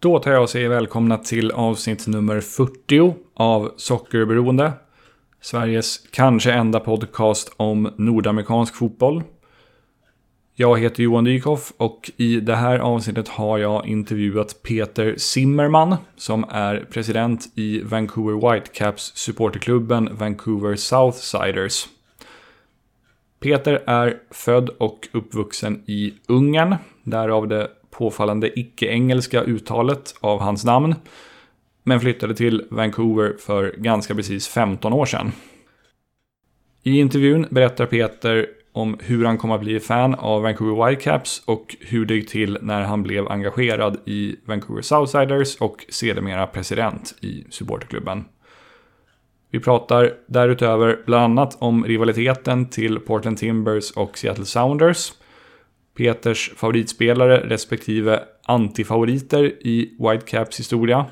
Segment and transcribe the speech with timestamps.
[0.00, 4.72] Då tar jag och säger välkomna till avsnitt nummer 40 av Sockerberoende.
[5.40, 9.22] Sveriges kanske enda podcast om nordamerikansk fotboll.
[10.54, 16.44] Jag heter Johan Dykhoff och i det här avsnittet har jag intervjuat Peter Zimmerman som
[16.50, 21.86] är president i Vancouver Whitecaps supporterklubben Vancouver Southsiders.
[23.40, 27.68] Peter är född och uppvuxen i Ungern, därav det
[27.98, 30.94] påfallande icke-engelska uttalet av hans namn,
[31.82, 35.32] men flyttade till Vancouver för ganska precis 15 år sedan.
[36.82, 41.76] I intervjun berättar Peter om hur han kom att bli fan av Vancouver Whitecaps och
[41.80, 47.44] hur det gick till när han blev engagerad i Vancouver Southsiders och sedermera president i
[47.50, 48.24] supporterklubben.
[49.50, 55.12] Vi pratar därutöver bland annat om rivaliteten till Portland Timbers och Seattle Sounders,
[55.98, 61.06] Peters favoritspelare respektive antifavoriter i Whitecaps historia,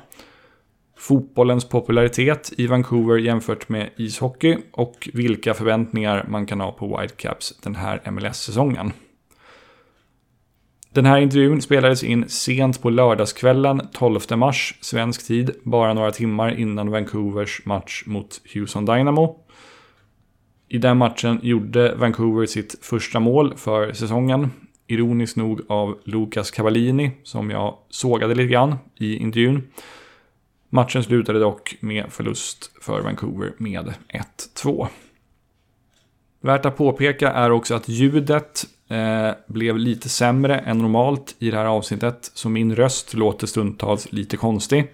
[0.97, 7.57] fotbollens popularitet i Vancouver jämfört med ishockey och vilka förväntningar man kan ha på Whitecaps
[7.61, 8.91] den här MLS-säsongen.
[10.89, 16.59] Den här intervjun spelades in sent på lördagskvällen 12 mars svensk tid, bara några timmar
[16.59, 19.35] innan Vancouvers match mot Houston Dynamo.
[20.69, 24.51] I den matchen gjorde Vancouver sitt första mål för säsongen,
[24.87, 29.67] ironiskt nog av Lucas Cavallini, som jag sågade lite grann i intervjun.
[30.69, 33.93] Matchen slutade dock med förlust för Vancouver med
[34.55, 34.87] 1-2.
[36.41, 41.57] Värt att påpeka är också att ljudet eh, blev lite sämre än normalt i det
[41.57, 44.91] här avsnittet, så min röst låter stundtals lite konstig.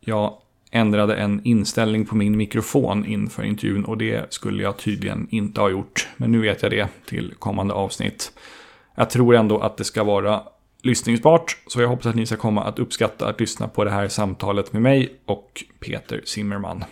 [0.00, 0.34] Jag
[0.70, 5.70] ändrade en inställning på min mikrofon inför intervjun och det skulle jag tydligen inte ha
[5.70, 6.08] gjort.
[6.16, 8.32] Men nu vet jag det till kommande avsnitt.
[9.00, 10.42] Jag tror ändå att det ska vara
[10.82, 14.08] lyssningsbart, så jag hoppas att ni ska komma att uppskatta att lyssna på det här
[14.08, 16.84] samtalet med mig och Peter Zimmerman.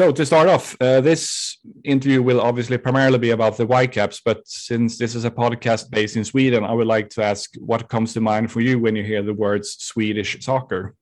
[0.00, 4.48] So to start off, uh, this interview will obviously primarily be about the Whitecaps, but
[4.48, 8.14] since this is a podcast based in Sweden, I would like to ask what comes
[8.14, 10.94] to mind for you when you hear the words Swedish soccer.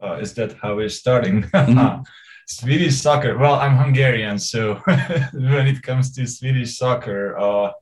[0.00, 1.50] Uh, is that how we're starting?
[2.46, 3.36] Swedish soccer.
[3.36, 4.74] Well, I'm Hungarian, so
[5.32, 7.72] when it comes to Swedish soccer, uh,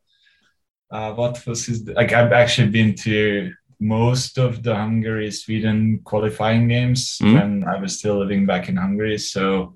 [0.90, 1.86] uh, what was his?
[1.86, 3.52] Like, I've actually been to
[3.82, 7.34] most of the Hungary Sweden qualifying games mm.
[7.34, 9.18] when I was still living back in Hungary.
[9.18, 9.74] So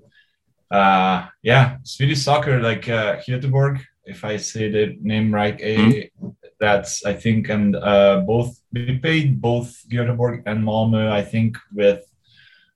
[0.71, 6.09] uh, yeah, Swedish soccer like uh, Göteborg, if I say the name right, mm.
[6.57, 11.11] that's I think and uh, both we played both Göteborg and Malmö.
[11.11, 12.03] I think with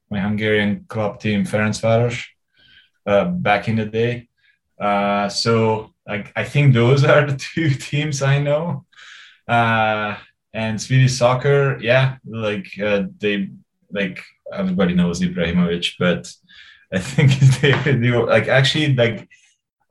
[0.09, 2.25] my Hungarian club team Ferencváros
[3.05, 4.27] uh, back in the day.
[4.77, 8.85] Uh, so like I think those are the two teams I know.
[9.47, 10.17] Uh,
[10.53, 13.49] and Swedish soccer, yeah, like uh, they
[13.91, 14.21] like
[14.53, 16.33] everybody knows Ibrahimovic, but
[16.93, 17.31] I think
[17.61, 19.27] they, were like actually like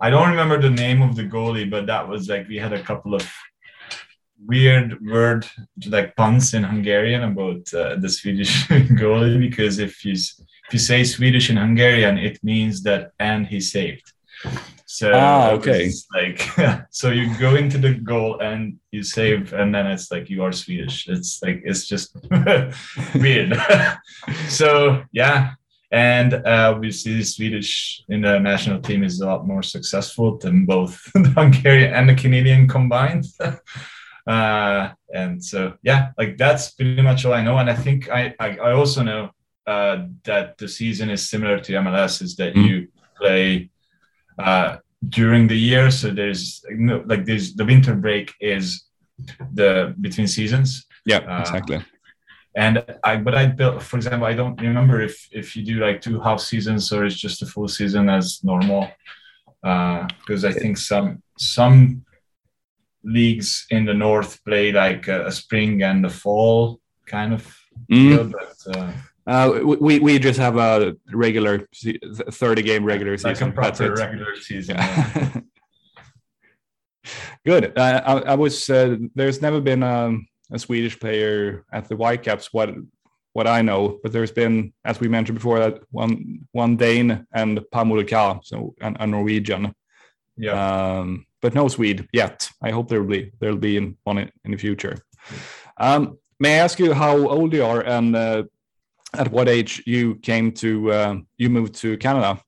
[0.00, 2.82] I don't remember the name of the goalie, but that was like we had a
[2.82, 3.30] couple of
[4.46, 5.46] weird word
[5.86, 11.04] like puns in Hungarian about uh, the Swedish goalie because if you if you say
[11.04, 14.12] Swedish in Hungarian, it means that and he saved.
[14.92, 15.90] So ah, okay.
[16.12, 16.42] Like
[16.90, 20.50] so you go into the goal and you save and then it's like you are
[20.50, 21.08] Swedish.
[21.08, 22.16] It's like it's just
[23.14, 23.56] weird.
[24.48, 25.52] so yeah.
[25.92, 31.00] And uh, obviously Swedish in the national team is a lot more successful than both
[31.14, 33.26] the Hungarian and the Canadian combined.
[34.26, 37.58] uh, and so yeah, like that's pretty much all I know.
[37.58, 39.30] And I think I I, I also know
[39.68, 42.68] uh, that the season is similar to MLS is that mm.
[42.68, 43.70] you play
[44.40, 44.78] uh,
[45.08, 45.90] during the year.
[45.90, 48.84] So there's you know, like there's the winter break is
[49.52, 50.86] the between seasons.
[51.04, 51.84] Yeah, uh, exactly.
[52.56, 56.00] And I, but I built, for example, I don't remember if if you do like
[56.00, 58.88] two half seasons or it's just a full season as normal.
[59.62, 62.04] Uh because uh, I think some some
[63.04, 67.42] leagues in the north play like a, a spring and a fall kind of
[67.90, 68.08] mm.
[68.08, 68.92] deal, but uh,
[69.30, 71.68] uh, we we just have a regular
[72.32, 73.50] thirty game regular like season.
[73.50, 74.76] A proper regular season.
[74.76, 75.30] Yeah.
[77.46, 77.78] Good.
[77.78, 78.68] Uh, I, I, was.
[78.68, 80.18] Uh, there's never been a,
[80.50, 82.52] a, Swedish player at the Whitecaps.
[82.52, 82.74] What
[83.32, 87.60] what I know, but there's been, as we mentioned before, that one one Dane and
[87.72, 89.72] Pamul Ka, so a, a Norwegian.
[90.36, 90.98] Yeah.
[90.98, 92.50] Um, but no Swede yet.
[92.60, 94.98] I hope there will be there will be in, one in the future.
[95.76, 98.42] Um, may I ask you how old you are and uh,
[99.14, 102.40] at what age you came to uh, you moved to Canada?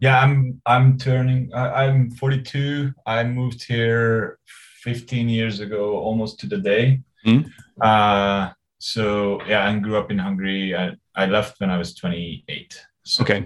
[0.00, 1.50] Yeah, I'm I'm turning.
[1.54, 2.92] I, I'm 42.
[3.06, 4.38] I moved here
[4.82, 7.00] 15 years ago, almost to the day.
[7.26, 7.50] Mm.
[7.80, 10.74] Uh, so yeah, I grew up in Hungary.
[10.76, 12.80] I, I left when I was 28.
[13.04, 13.44] So, Okay.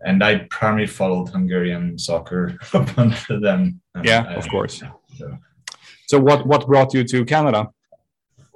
[0.00, 3.80] and I primarily followed Hungarian soccer up until then.
[4.02, 4.82] Yeah, I- of course.
[5.18, 5.38] So,
[6.06, 7.68] So what what brought you to Canada?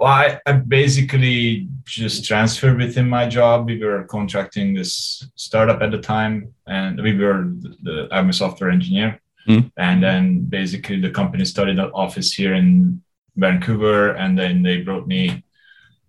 [0.02, 3.66] Well, I, I basically just transferred within my job.
[3.66, 8.32] We were contracting this startup at the time, and we were the, the I'm a
[8.32, 9.20] software engineer.
[9.46, 9.70] Mm.
[9.76, 13.00] And then basically the company started an office here in
[13.37, 15.44] Vancouver, and then they brought me.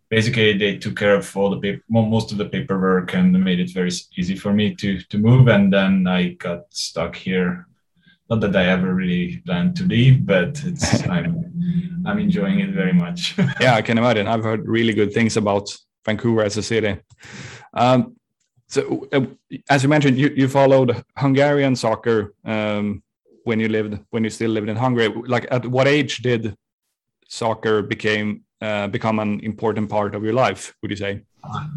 [0.09, 3.73] Basically, they took care of all the paper, most of the paperwork, and made it
[3.73, 5.47] very easy for me to to move.
[5.49, 7.67] And then I got stuck here.
[8.29, 11.51] Not that I ever really planned to leave, but it's I'm
[12.05, 13.35] I'm enjoying it very much.
[13.59, 14.27] yeah, I can imagine.
[14.27, 15.69] I've heard really good things about
[16.05, 16.97] Vancouver as a city.
[17.73, 18.15] Um,
[18.67, 19.25] so, uh,
[19.69, 23.03] as you mentioned, you, you followed Hungarian soccer um,
[23.43, 25.09] when you lived when you still lived in Hungary.
[25.27, 26.55] Like, at what age did
[27.27, 30.73] soccer became uh, become an important part of your life?
[30.81, 31.21] Would you say?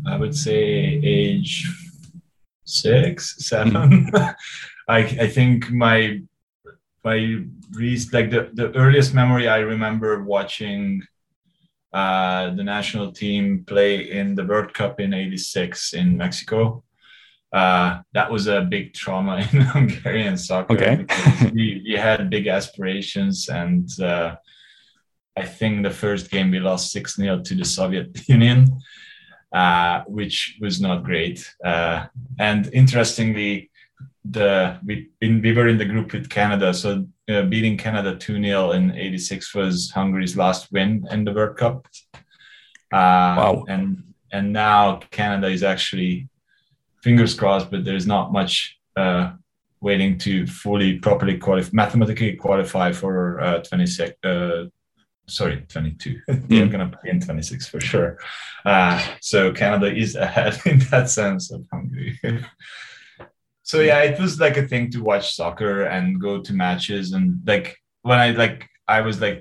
[0.06, 0.62] I would say
[1.02, 1.69] age
[2.64, 4.10] six, seven.
[4.88, 6.20] I I think my
[7.06, 7.38] my
[7.73, 11.03] least like the, the earliest memory I remember watching
[11.93, 16.82] uh, the national team play in the World Cup in '86 in Mexico.
[17.53, 20.75] Uh, that was a big trauma in Hungarian soccer.
[20.75, 21.06] Okay.
[21.55, 24.35] we, we had big aspirations, and uh,
[25.37, 28.67] I think the first game we lost 6 0 to the Soviet Union,
[29.53, 31.38] uh, which was not great.
[31.64, 32.06] Uh,
[32.41, 33.70] and interestingly,
[34.25, 38.43] the we in, we were in the group with Canada, so uh, beating Canada two
[38.43, 41.87] 0 in '86 was Hungary's last win in the World Cup.
[42.93, 43.64] Uh, Wow.
[43.69, 44.02] And
[44.32, 46.28] and now Canada is actually
[47.02, 49.32] fingers crossed, but there's not much uh,
[49.81, 54.12] waiting to fully properly qualify, mathematically qualify for uh, 26.
[54.25, 54.64] Uh,
[55.28, 56.20] sorry, 22.
[56.28, 58.19] They're going to play in 26 for sure.
[58.64, 62.19] Uh, so Canada is ahead in that sense of Hungary.
[63.70, 67.26] So yeah, it was like a thing to watch soccer and go to matches and
[67.52, 67.68] like
[68.08, 68.58] when I like
[68.96, 69.38] I was like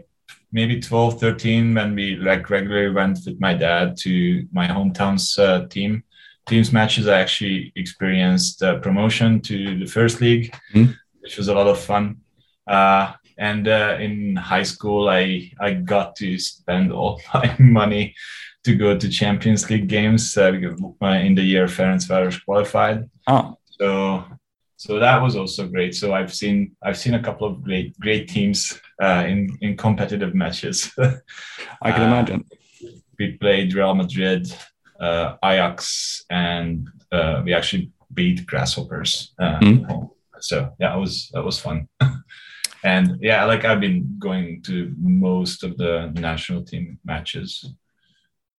[0.51, 4.11] maybe 12, 13 when we like regularly went with my dad to
[4.51, 6.03] my hometown's uh, team
[6.47, 7.07] teams matches.
[7.07, 10.95] I actually experienced uh, promotion to the first league, Mm.
[11.21, 12.05] which was a lot of fun.
[12.67, 18.15] Uh, and uh, in high school, I I got to spend all my money
[18.63, 20.51] to go to Champions League games uh,
[21.01, 22.97] uh, in the year Ferencváros qualified.
[23.27, 23.45] Oh,
[23.79, 24.23] So
[24.77, 25.95] so that was also great.
[25.95, 30.33] So I've seen I've seen a couple of great great teams uh, in in competitive
[30.35, 30.91] matches.
[31.81, 32.43] I can Uh, imagine.
[33.19, 34.43] we played Real Madrid,
[34.99, 39.33] uh, Ajax, and uh, we actually beat Grasshoppers.
[39.39, 40.09] Mm.
[40.39, 41.87] So yeah, it was that was fun.
[42.83, 47.73] and yeah, like I've been going to most of the national team matches.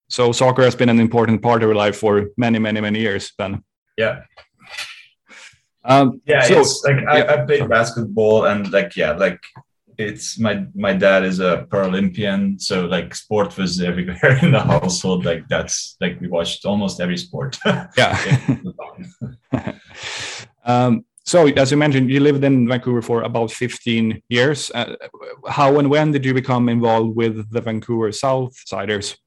[0.08, 3.34] So soccer has been an important part of your life for many, many, many years.
[3.38, 3.64] Then,
[3.98, 4.22] Yeah,
[5.86, 6.42] um, yeah.
[6.44, 9.40] So- it's like I, yeah, I played basketball, and like yeah, like
[9.98, 15.26] it's my my dad is a Paralympian, so like sport was everywhere in the household.
[15.26, 17.58] Like that's like we watched almost every sport.
[17.98, 18.18] yeah.
[20.66, 24.70] um, so, as you mentioned, you lived in Vancouver for about 15 years.
[24.76, 24.96] Uh,
[25.48, 29.18] how and when did you become involved with the Vancouver Southsiders?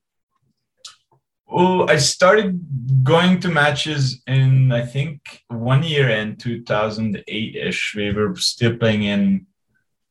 [1.50, 2.60] Well, I started
[3.02, 7.94] going to matches in I think one year in 2008 ish.
[7.96, 9.46] We were still playing in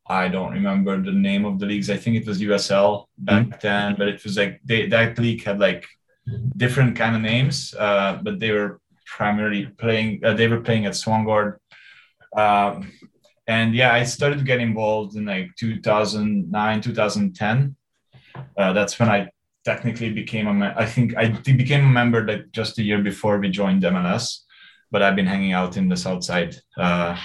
[0.10, 1.89] I don't remember the name of the leagues.
[1.89, 5.60] I think it was USL back then, but it was like they, that league had
[5.60, 5.86] like
[6.56, 10.24] different kind of names, uh, but they were primarily playing.
[10.24, 11.58] Uh, they were playing at Swangard,
[12.36, 12.91] um,
[13.48, 17.75] and yeah, I started to get involved in like 2009, 2010.
[18.58, 19.29] Uh, that's when I
[19.68, 20.74] technically became a.
[20.84, 21.26] I think I
[21.64, 24.26] became a member like just a year before we joined MLS,
[24.92, 26.56] but I've been hanging out in the South Side.
[26.78, 27.16] Uh,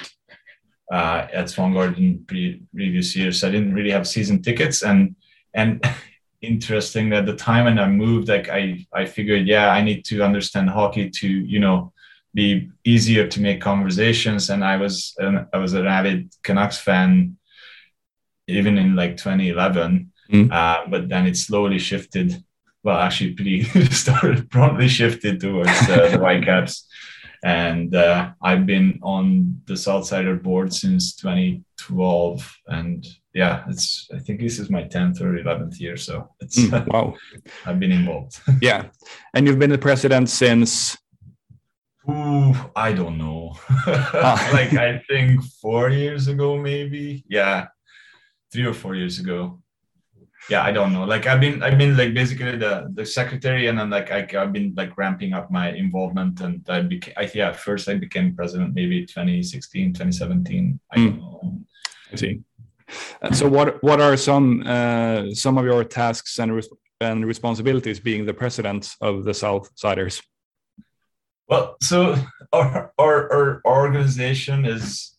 [0.93, 3.43] uh, at Swangard in pre- previous years.
[3.43, 5.17] I didn't really have season tickets, and
[5.55, 5.83] and
[6.43, 10.23] interesting at the time when I moved, like I I figured, yeah, I need to
[10.23, 11.93] understand hockey to you know
[12.35, 14.51] be easier to make conversations.
[14.51, 17.39] And I was an, I was an avid Canucks fan,
[18.47, 20.12] even in like 2011.
[20.33, 20.51] Mm.
[20.51, 22.43] Uh, but then it slowly shifted
[22.83, 26.87] well, actually, pretty started promptly shifted towards uh, the Whitecaps,
[27.45, 34.41] and uh, I've been on the Southsider board since 2012, and yeah, it's I think
[34.41, 37.15] this is my 10th or 11th year, so it's mm, wow,
[37.65, 38.41] I've been involved.
[38.61, 38.87] yeah,
[39.35, 40.97] and you've been the president since.
[42.11, 43.55] Ooh, I don't know.
[43.87, 44.51] ah.
[44.53, 47.25] like I think four years ago, maybe.
[47.29, 47.69] Yeah,
[48.53, 49.62] three or four years ago
[50.51, 51.05] yeah i don't know.
[51.05, 54.53] Like i've been i've been like basically the the secretary and then like I, i've
[54.53, 58.75] been like ramping up my involvement and i became i yeah first i became president
[58.75, 61.21] maybe 2016 2017 i don't hmm.
[61.21, 61.61] know.
[62.13, 62.41] I see.
[63.33, 66.69] So what what are some uh, some of your tasks and res-
[67.01, 70.23] and responsibilities being the president of the south siders?
[71.49, 72.17] Well, so
[72.53, 75.12] our, our, our organization is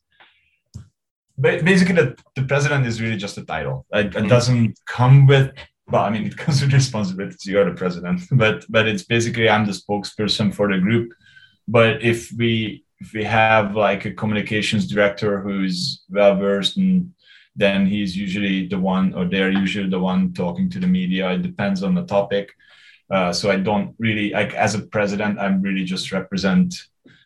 [1.39, 3.85] basically the, the president is really just a title.
[3.93, 4.27] It, it mm-hmm.
[4.27, 5.51] doesn't come with
[5.87, 7.45] well i mean it comes with responsibilities.
[7.45, 8.21] You're the president.
[8.31, 11.13] But but it's basically i'm the spokesperson for the group.
[11.67, 17.13] But if we if we have like a communications director who's well versed and
[17.55, 21.41] then he's usually the one or they're usually the one talking to the media it
[21.41, 22.53] depends on the topic.
[23.11, 26.73] Uh, so i don't really like as a president i'm really just represent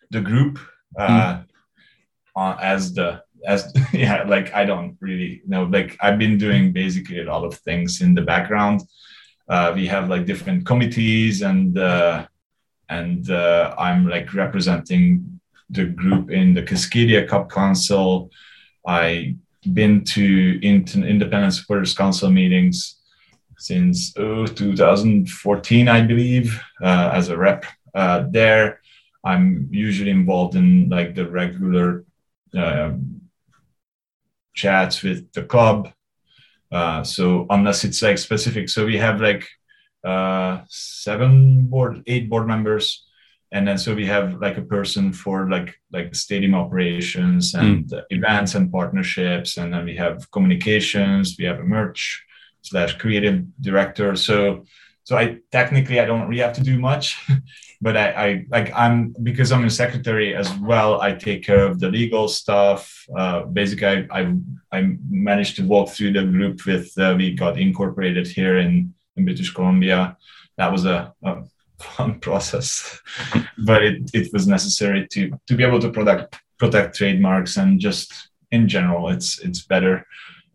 [0.09, 0.59] the group
[0.97, 1.45] uh, mm.
[2.35, 5.63] uh, as the as yeah like i don't really know.
[5.63, 8.81] Like i've been doing basically a lot of things in the background.
[9.49, 12.27] Uh, we have like different committees and uh,
[12.89, 15.39] and uh, i'm like representing
[15.69, 18.29] the group in the cascadia cup council.
[18.87, 19.35] I
[19.73, 23.01] been to inter- independent supporters council meetings
[23.57, 27.65] since oh, 2014 i believe uh, as a rep
[27.97, 28.79] uh, there.
[29.23, 32.05] I'm usually involved in like the regular
[32.55, 32.91] uh,
[34.57, 35.89] chats with the club.
[36.71, 39.47] Uh, so unless it's like specific, so we have like
[40.03, 43.05] uh, seven board, eight board members,
[43.53, 48.03] and then so we have like a person for like like stadium operations and mm.
[48.09, 51.37] events and partnerships, and then we have communications.
[51.39, 52.25] We have a merch
[52.63, 54.15] slash creative director.
[54.17, 54.65] So
[55.07, 57.17] so I technically I don't really have to do much,
[57.81, 60.99] but I, I like I'm because I'm a secretary as well.
[60.99, 63.05] I take care of the legal stuff.
[63.15, 64.33] Uh, basically, I, I,
[64.73, 69.23] I managed to walk through the group with uh, we got incorporated here in in
[69.23, 70.17] British Columbia.
[70.57, 71.43] That was a, a
[71.79, 72.99] fun process,
[73.65, 78.11] but it, it was necessary to to be able to protect protect trademarks and just
[78.51, 80.05] in general, it's it's better.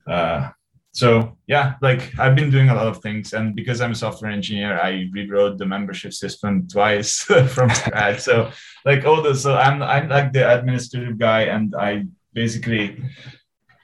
[0.06, 0.50] Uh,
[0.92, 4.30] so yeah like i've been doing a lot of things and because i'm a software
[4.30, 7.22] engineer i rewrote the membership system twice
[7.54, 8.20] from scratch.
[8.20, 8.50] So
[8.84, 13.02] like all the so i'm i'm like the administrative guy and i basically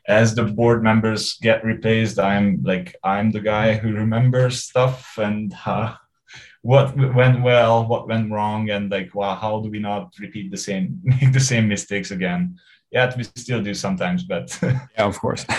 [0.06, 5.54] as the board members get replaced i'm like i'm the guy who remembers stuff and
[5.64, 5.94] uh,
[6.62, 10.56] what went well what went wrong and like well how do we not repeat the
[10.56, 12.58] same make the same mistakes again
[12.90, 15.44] yeah we still do sometimes but yeah of course.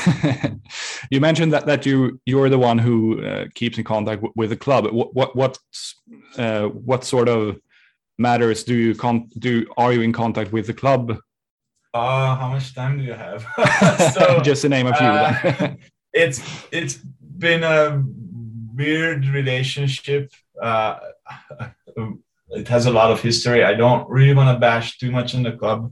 [1.11, 4.57] You mentioned that that you you're the one who uh, keeps in contact with the
[4.57, 4.85] club.
[4.91, 5.57] What what what,
[6.37, 7.57] uh, what sort of
[8.17, 11.17] matters do you con do are you in contact with the club?
[11.93, 13.45] Uh how much time do you have?
[14.13, 15.07] So just to name a few.
[15.07, 15.75] uh,
[16.13, 16.95] it's it's
[17.37, 18.03] been a
[18.75, 20.31] weird relationship.
[20.61, 20.99] Uh
[22.51, 23.63] it has a lot of history.
[23.63, 25.91] I don't really want to bash too much in the club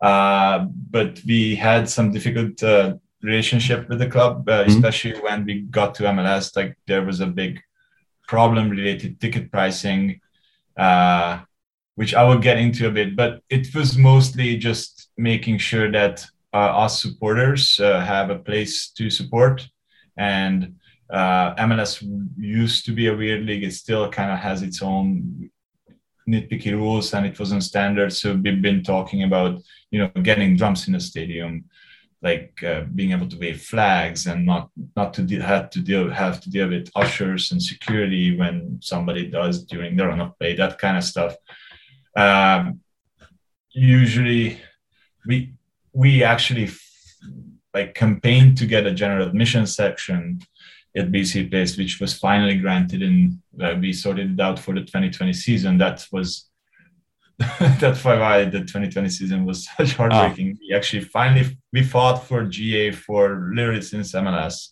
[0.00, 4.70] but we had some difficult uh, relationship with the club, uh, mm-hmm.
[4.70, 6.54] especially when we got to MLS.
[6.56, 7.60] Like there was a big
[8.26, 10.20] problem related ticket pricing,
[10.76, 11.40] uh,
[11.96, 13.16] which I will get into a bit.
[13.16, 16.24] But it was mostly just making sure that
[16.54, 19.66] uh, us supporters uh, have a place to support,
[20.16, 20.76] and
[21.10, 22.02] MLS
[22.36, 23.64] used to be a weird league.
[23.64, 25.50] It still kind of has its own
[26.28, 28.12] nitpicky rules and it wasn't standard.
[28.12, 31.64] So we've been talking about, you know, getting drums in the stadium,
[32.22, 36.10] like uh, being able to wave flags and not not to de- have to deal
[36.10, 40.54] have to deal with ushers and security when somebody does during the run of play,
[40.54, 41.34] that kind of stuff.
[42.16, 42.80] Um,
[43.70, 44.60] usually,
[45.26, 45.54] we
[45.92, 46.70] we actually
[47.74, 50.40] like campaigned to get a general admission section
[50.96, 54.80] at BC Place, which was finally granted and uh, we sorted it out for the
[54.80, 55.78] 2020 season.
[55.78, 56.48] That was
[57.78, 60.56] that's why the 2020 season was such heartbreaking.
[60.56, 60.66] Oh.
[60.68, 64.70] We actually finally we fought for GA for literally since MLS,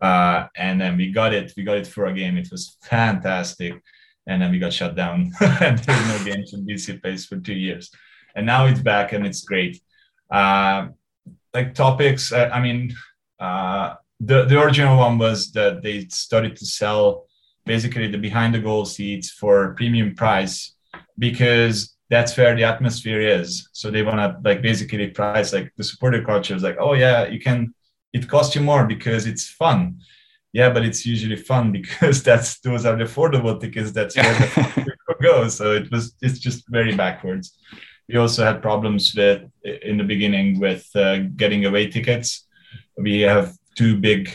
[0.00, 1.52] uh, and then we got it.
[1.56, 2.38] We got it for a game.
[2.38, 3.74] It was fantastic,
[4.26, 5.32] and then we got shut down.
[5.40, 7.90] and there were no games in BC Place for two years,
[8.34, 9.82] and now it's back and it's great.
[10.30, 10.88] Uh,
[11.52, 12.94] like topics, I mean,
[13.38, 17.26] uh, the the original one was that they started to sell
[17.66, 20.73] basically the behind the goal seats for premium price
[21.18, 23.68] because that's where the atmosphere is.
[23.72, 27.26] So they want to like basically price like the supporter culture is like, oh yeah,
[27.26, 27.74] you can.
[28.12, 29.98] It costs you more because it's fun.
[30.52, 33.92] Yeah, but it's usually fun because that's those are the affordable tickets.
[33.92, 35.48] That's where the go.
[35.48, 37.58] So it was it's just very backwards.
[38.08, 42.46] We also had problems with in the beginning with uh, getting away tickets.
[42.96, 44.30] We have two big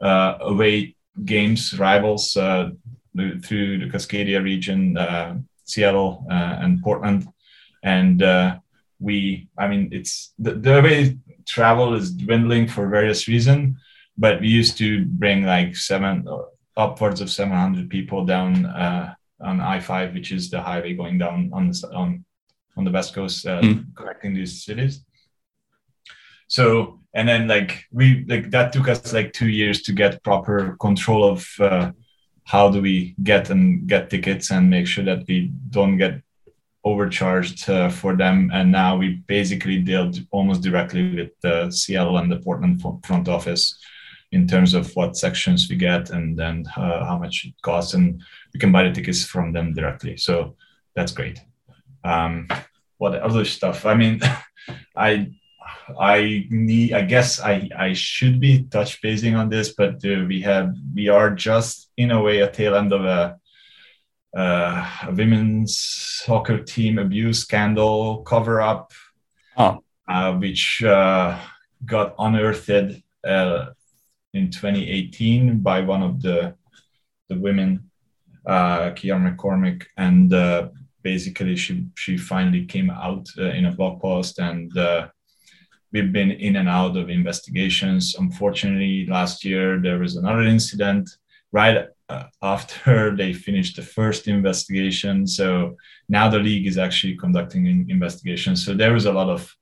[0.00, 2.70] uh, away games rivals uh,
[3.44, 5.36] through the Cascadia region, uh,
[5.70, 7.28] Seattle uh, and Portland,
[7.82, 8.58] and uh,
[8.98, 9.48] we.
[9.58, 13.76] I mean, it's the, the way travel is dwindling for various reasons,
[14.16, 16.26] but we used to bring like seven
[16.76, 18.66] upwards of 700 people down
[19.40, 22.24] on I-5, which is the highway going down on the on
[22.76, 23.84] on the west coast, uh, mm.
[23.96, 25.04] connecting these cities.
[26.48, 30.76] So and then like we like that took us like two years to get proper
[30.80, 31.90] control of uh,
[32.50, 36.20] how do we get and get tickets and make sure that we don't get
[36.82, 38.50] overcharged uh, for them.
[38.52, 43.78] And now we basically deal almost directly with the Seattle and the Portland front office
[44.32, 47.94] in terms of what sections we get and then uh, how much it costs.
[47.94, 48.20] And
[48.52, 50.16] we can buy the tickets from them directly.
[50.16, 50.56] So
[50.96, 51.40] that's great.
[52.02, 52.48] Um,
[52.98, 53.86] what other stuff?
[53.86, 54.20] I mean
[54.96, 55.30] i
[55.98, 60.40] i need i guess i i should be touch basing on this but uh, we
[60.40, 63.36] have we are just in a way a tail end of a,
[64.36, 65.78] uh, a women's
[66.24, 68.92] soccer team abuse scandal cover up
[69.56, 69.82] oh.
[70.08, 71.38] uh, which uh,
[71.84, 73.66] got unearthed uh,
[74.32, 76.54] in 2018 by one of the
[77.30, 77.90] the women,
[78.44, 80.68] uh, Ciara McCormack, and uh,
[81.02, 85.08] basically she she finally came out uh, in a blog post, and uh,
[85.92, 88.14] we've been in and out of investigations.
[88.18, 91.10] Unfortunately, last year there was another incident
[91.52, 95.26] right uh, after they finished the first investigation.
[95.26, 95.76] So
[96.08, 98.56] now the league is actually conducting an investigation.
[98.56, 99.54] So there was a lot of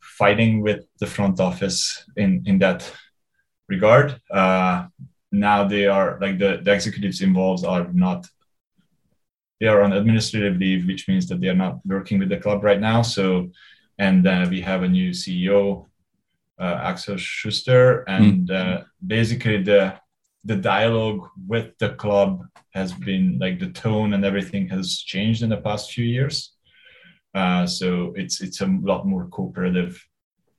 [0.00, 2.90] fighting with the front office in in that
[3.68, 4.20] regard.
[4.30, 4.86] Uh,
[5.30, 8.26] now they are like the, the executives involved are not
[9.60, 12.62] they are on administrative leave, which means that they are not working with the club
[12.62, 13.02] right now.
[13.02, 13.50] So,
[13.98, 15.86] and uh, we have a new CEO,
[16.60, 18.84] uh, Axel Schuster, and mm.
[19.06, 19.94] basically the
[20.44, 25.50] the dialogue with the club has been like the tone and everything has changed in
[25.50, 26.52] the past few years.
[27.34, 30.02] Uh, so it's it's a lot more cooperative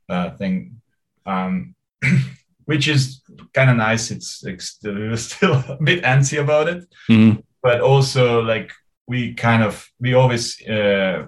[0.09, 0.81] uh, thing.
[1.25, 1.75] Um,
[2.69, 3.23] which is
[3.53, 4.11] kind of nice.
[4.11, 4.65] It's, it's
[5.31, 7.39] still a bit antsy about it, mm-hmm.
[7.63, 8.71] but also like
[9.07, 11.25] we kind of we always uh,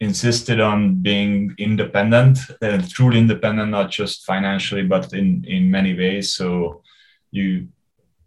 [0.00, 6.34] insisted on being independent, uh, truly independent, not just financially, but in in many ways.
[6.34, 6.82] So
[7.30, 7.68] you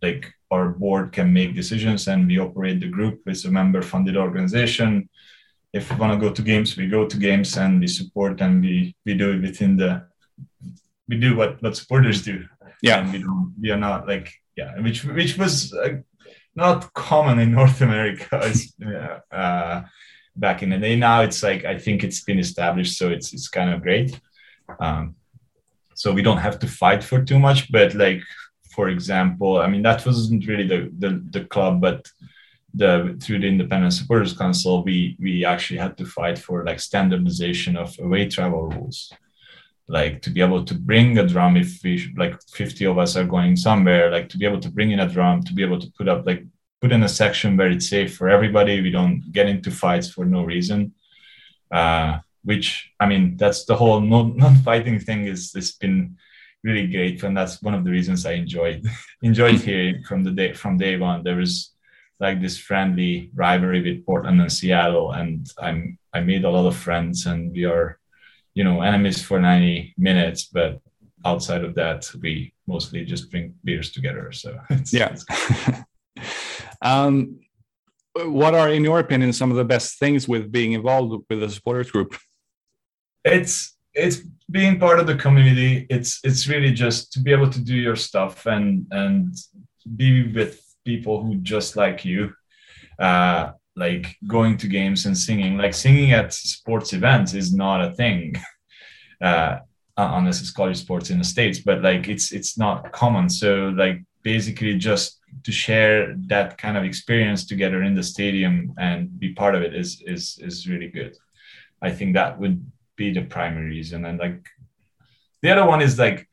[0.01, 5.09] like our board can make decisions, and we operate the group it's a member-funded organization.
[5.71, 8.61] If we want to go to games, we go to games, and we support, and
[8.61, 10.07] we we do it within the
[11.07, 12.45] we do what what supporters do.
[12.81, 13.53] Yeah, and we don't.
[13.61, 16.01] We are not like yeah, which which was uh,
[16.55, 18.41] not common in North America.
[19.31, 19.81] uh,
[20.39, 20.95] back in the day.
[20.95, 24.19] Now it's like I think it's been established, so it's it's kind of great.
[24.79, 25.15] Um,
[25.95, 28.21] so we don't have to fight for too much, but like
[28.75, 32.09] for example, I mean that wasn't really the the, the club, but
[32.73, 37.75] the through the independent supporters council we we actually had to fight for like standardization
[37.75, 39.11] of away travel rules
[39.87, 43.25] like to be able to bring a drum if we like 50 of us are
[43.25, 45.91] going somewhere like to be able to bring in a drum to be able to
[45.97, 46.45] put up like
[46.81, 48.81] put in a section where it's safe for everybody.
[48.81, 50.93] We don't get into fights for no reason
[51.71, 56.15] uh, which i mean that's the whole non-fighting thing is it's been
[56.61, 57.23] really great.
[57.23, 58.85] And that's one of the reasons i enjoyed
[59.21, 61.23] enjoyed here from the day from day one.
[61.23, 61.73] There was
[62.19, 65.11] like this friendly rivalry with portland and seattle.
[65.11, 67.99] And i'm i made a lot of friends and we are
[68.53, 70.81] you know enemies for 90 minutes but
[71.25, 74.31] outside of that we mostly just drink beers together.
[74.31, 75.13] So it's, yeah.
[75.13, 75.25] it's
[76.81, 77.39] um,
[78.15, 81.49] what are in your opinion some of the best things with being involved with the
[81.49, 82.15] supporters group?
[83.23, 85.85] It's it's being part of the community.
[85.89, 89.35] It's it's really just to be able to do your stuff and and
[89.95, 92.33] be with people who just like you.
[92.97, 95.57] Uh like going to games and singing.
[95.57, 98.35] Like singing at sports events is not a thing.
[99.21, 99.59] Uh,
[99.97, 103.27] unless it's college sports in the states but like it's it's not common.
[103.29, 109.19] So like basically just to share that kind of experience together in the stadium and
[109.19, 111.15] be part of it is is is really good
[111.81, 112.59] i think that would
[112.95, 114.45] be the primary reason and like
[115.41, 116.27] the other one is like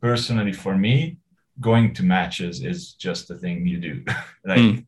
[0.00, 1.18] personally for me
[1.60, 4.04] going to matches is just the thing you do.
[4.44, 4.86] like Mm.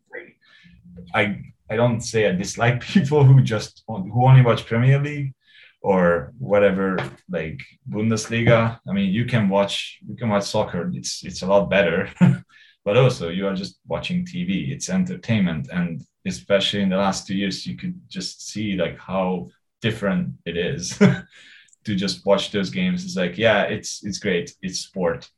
[1.15, 5.33] I I don't say I dislike people who just who only watch Premier League
[5.81, 6.99] or whatever
[7.31, 8.81] like Bundesliga.
[8.89, 10.91] I mean, you can watch you can watch soccer.
[10.93, 12.11] It's it's a lot better.
[12.85, 14.71] but also you are just watching TV.
[14.71, 19.49] It's entertainment and especially in the last two years you could just see like how
[19.83, 20.99] different it is
[21.85, 23.05] to just watch those games.
[23.05, 24.55] It's like, yeah, it's it's great.
[24.63, 25.29] It's sport.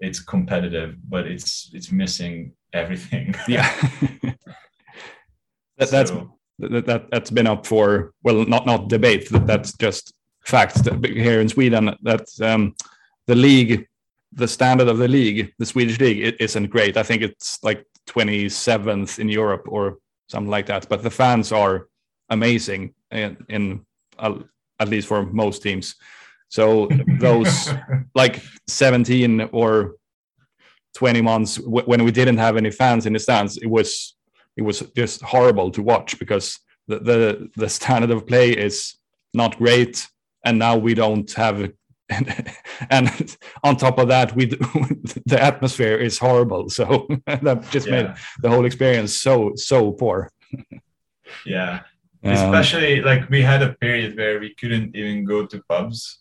[0.00, 3.34] It's competitive, but it's it's missing everything.
[3.48, 3.70] Yeah.
[5.78, 9.72] that, that's So- that, that that's been up for well not not debate that, that's
[9.76, 12.74] just facts that here in sweden that um
[13.26, 13.86] the league
[14.34, 16.96] the standard of the league the swedish league it isn't great.
[16.96, 21.88] I think it's like 27th in europe or something like that but the fans are
[22.30, 23.86] amazing in, in
[24.18, 24.38] uh,
[24.80, 25.94] at least for most teams.
[26.48, 26.88] So
[27.20, 27.70] those
[28.14, 29.96] like 17 or
[30.94, 34.16] 20 months w- when we didn't have any fans in the stands it was
[34.56, 38.94] it was just horrible to watch because the, the the standard of play is
[39.32, 40.06] not great
[40.44, 41.70] and now we don't have
[42.08, 42.52] and,
[42.90, 44.46] and on top of that we
[45.26, 46.68] the atmosphere is horrible.
[46.68, 48.12] So that just made
[48.42, 50.30] the whole experience so so poor.
[51.46, 51.80] Yeah.
[52.24, 56.20] Um, Especially like we had a period where we couldn't even go to pubs.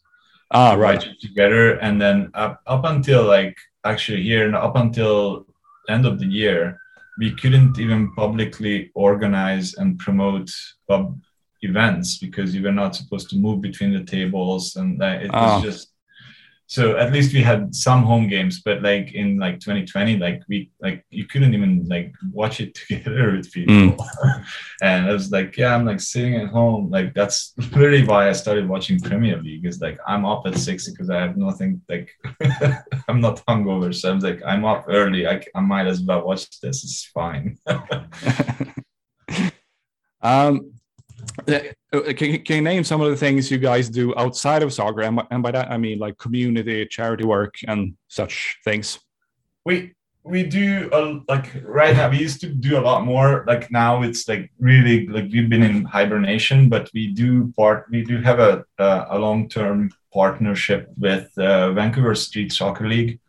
[0.51, 1.03] Ah right.
[1.19, 5.47] together, and then up up until like actually here and up until
[5.89, 6.79] end of the year,
[7.17, 10.49] we couldn't even publicly organize and promote
[10.87, 11.19] pub
[11.63, 15.61] events because you were not supposed to move between the tables, and it was Ah.
[15.61, 15.89] just.
[16.65, 20.71] So at least we had some home games, but like in like 2020, like we
[20.81, 23.95] like you couldn't even like watch it together with people.
[24.81, 26.89] and I was like, yeah, I'm like sitting at home.
[26.89, 29.65] Like that's literally why I started watching Premier League.
[29.65, 31.81] Is like I'm up at six because I have nothing.
[31.89, 32.09] Like
[33.07, 35.27] I'm not hungover, so I'm like I'm up early.
[35.27, 36.83] I, I might as well watch this.
[36.85, 37.57] It's fine.
[40.21, 40.71] um
[41.47, 45.01] can, can you name some of the things you guys do outside of soccer?
[45.01, 48.99] And, by- and by that i mean like community charity work and such things.
[49.65, 49.93] We
[50.25, 53.43] we do a, like right now we used to do a lot more.
[53.45, 58.03] Like now it's like really like we've been in hibernation but we do part we
[58.03, 63.19] do have a a, a long-term partnership with uh, vancouver street soccer league.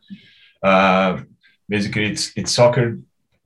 [0.63, 1.23] Uh,
[1.69, 2.99] basically it's it's soccer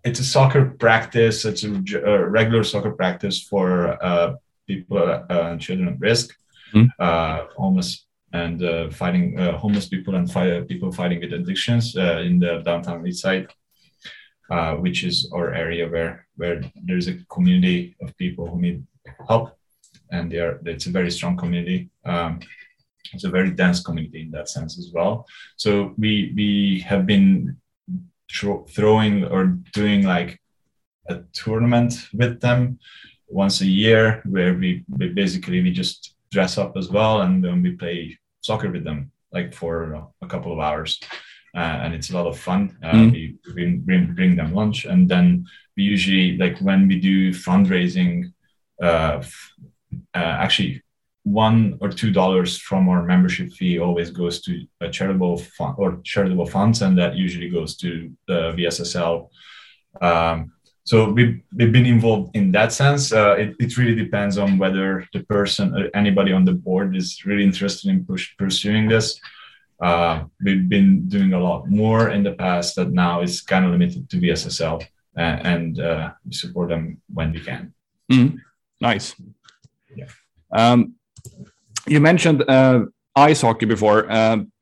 [0.05, 3.69] it's a soccer practice it's a regular soccer practice for
[4.05, 4.35] uh,
[4.67, 6.35] people uh, and children at risk
[6.75, 6.89] Mm.
[6.99, 12.19] uh, homeless and uh, fighting uh, homeless people and fight, people fighting with addictions uh,
[12.19, 13.47] in the downtown east side,
[14.51, 18.85] uh, which is our area where where there's a community of people who need
[19.29, 19.57] help,
[20.13, 21.89] and they are it's a very strong community.
[22.05, 22.41] Um,
[23.15, 25.25] it's a very dense community in that sense as well.
[25.57, 27.57] So we we have been
[28.31, 30.41] throwing or doing like
[31.09, 32.79] a tournament with them
[33.29, 37.62] once a year where we, we basically we just dress up as well and then
[37.62, 41.01] we play soccer with them like for a couple of hours
[41.57, 43.12] uh, and it's a lot of fun uh, Mm.
[43.12, 48.33] we bring, bring bring them lunch and then we usually like when we do fundraising
[48.83, 49.23] uh,
[50.14, 50.83] uh, actually
[51.33, 56.01] one or two dollars from our membership fee always goes to a charitable fund or
[56.05, 59.29] charitable funds and that usually goes to the vssl
[60.01, 60.53] um,
[60.88, 63.12] so we've, we've been involved in that sense.
[63.12, 67.27] Uh, it, it really depends on whether the person, or anybody on the board, is
[67.27, 69.21] really interested in push, pursuing this.
[69.83, 73.73] Uh, we've been doing a lot more in the past that now is kind of
[73.73, 77.75] limited to VSSL uh, and uh, we support them when we can.
[78.81, 79.14] Nice.
[79.95, 80.07] Yeah.
[80.53, 80.95] Um,
[81.88, 82.85] you mentioned uh,
[83.16, 84.11] ice hockey before.
[84.11, 84.53] Um,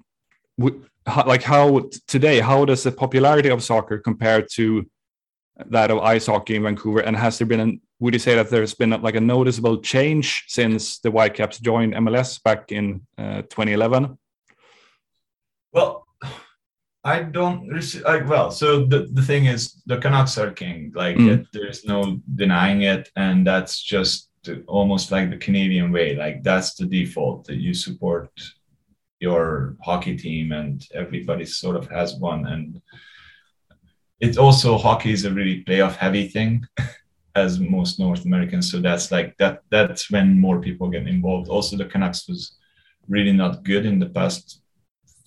[1.06, 4.86] how, like how today, how does the popularity of soccer compare to
[5.66, 7.00] that of ice hockey in Vancouver?
[7.00, 10.44] And has there been, an, would you say that there's been like a noticeable change
[10.48, 14.18] since the Whitecaps joined MLS back in uh, 2011?
[15.72, 16.06] Well,
[17.04, 17.68] I don't.
[18.04, 20.92] like well, so the, the thing is, the Canucks are king.
[20.94, 21.28] Like, Mm.
[21.28, 26.16] it, there's no denying it, and that's just the- almost like the Canadian way.
[26.16, 28.30] Like, that's the default that you support
[29.20, 32.46] your hockey team, and everybody sort of has one.
[32.46, 32.80] And
[34.20, 36.64] it's also hockey is a really playoff heavy thing,
[37.35, 38.70] as most North Americans.
[38.70, 39.62] So that's like that.
[39.70, 41.48] That's when more people get involved.
[41.48, 42.56] Also, the Canucks was
[43.09, 44.62] really not good in the past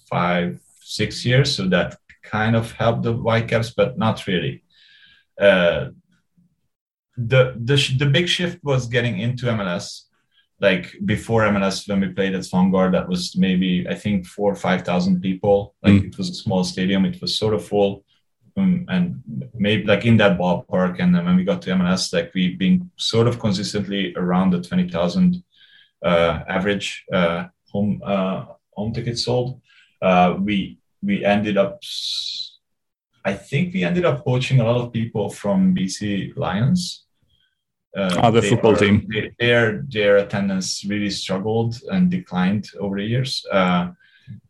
[0.10, 1.56] five, six years.
[1.56, 4.64] So that kind of helped the Whitecaps, but not really.
[5.40, 5.90] Uh,
[7.28, 10.10] the the sh- the big shift was getting into MLS
[10.62, 14.56] like before MLS when we played at Swangard, that was maybe I think four or
[14.56, 15.76] five thousand people.
[15.82, 16.08] Like mm.
[16.08, 18.04] it was a small stadium, it was sort of full.
[18.58, 19.22] Um, and
[19.54, 20.98] maybe like in that ballpark.
[21.00, 24.62] And then when we got to MLS, like we've been sort of consistently around the
[24.62, 25.42] 20,000
[26.04, 29.62] uh, average uh, home uh, home tickets sold.
[30.02, 31.82] Uh, we we ended up,
[33.24, 37.06] I think we ended up poaching a lot of people from BC Lions.
[37.96, 39.08] Uh, oh, the football are, team.
[39.12, 43.46] They, their their attendance really struggled and declined over the years.
[43.52, 43.92] Uh,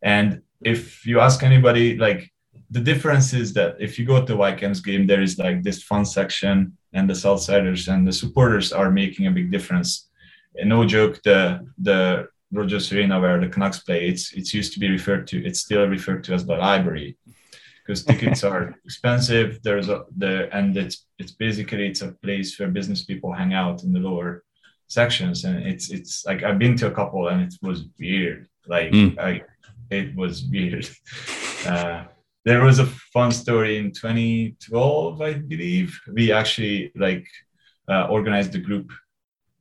[0.01, 2.31] and if you ask anybody, like
[2.69, 6.05] the difference is that if you go to Vikings game, there is like this fun
[6.05, 10.09] section, and the Southsiders and the supporters are making a big difference.
[10.55, 14.79] And no joke, the the Rogers Arena where the Canucks play, it's it's used to
[14.79, 17.17] be referred to, it's still referred to as the library
[17.89, 19.59] because tickets are expensive.
[19.63, 23.81] There's a the and it's it's basically it's a place where business people hang out
[23.81, 24.43] in the lower
[24.87, 28.47] sections, and it's it's like I've been to a couple and it was weird.
[28.67, 29.17] Like mm.
[29.17, 29.41] I,
[29.89, 30.87] it was weird.
[31.65, 32.03] Uh,
[32.45, 35.99] there was a fun story in 2012, I believe.
[36.13, 37.27] We actually like
[37.89, 38.91] uh, organized a group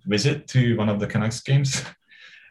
[0.04, 1.82] visit to one of the Canucks games.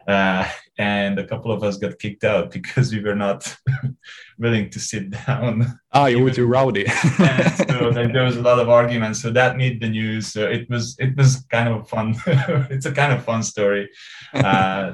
[0.08, 3.56] Uh, and a couple of us got kicked out because we were not
[4.38, 5.80] willing to sit down.
[5.92, 6.88] Ah, you were too rowdy.
[7.18, 9.22] so like, there was a lot of arguments.
[9.22, 10.28] So that made the news.
[10.28, 12.16] So it was it was kind of fun.
[12.70, 13.90] it's a kind of fun story.
[14.34, 14.94] Uh,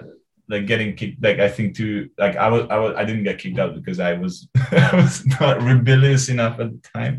[0.50, 3.40] like getting kicked like i think to like i was i was i didn't get
[3.40, 7.18] kicked out because i was i was not rebellious enough at the time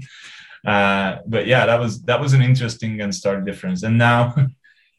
[0.67, 4.35] uh but yeah that was that was an interesting and stark difference and now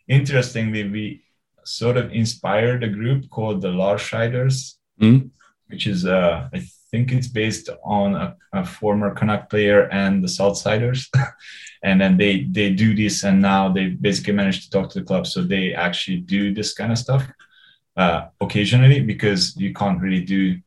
[0.08, 1.25] interestingly we
[1.66, 5.30] sort of inspired a group called the Larshiders, mm.
[5.68, 10.28] which is uh i think it's based on a, a former canuck player and the
[10.28, 11.10] southsiders
[11.84, 15.06] and then they they do this and now they basically managed to talk to the
[15.06, 17.24] club so they actually do this kind of stuff
[17.98, 20.58] uh, occasionally because you can't really do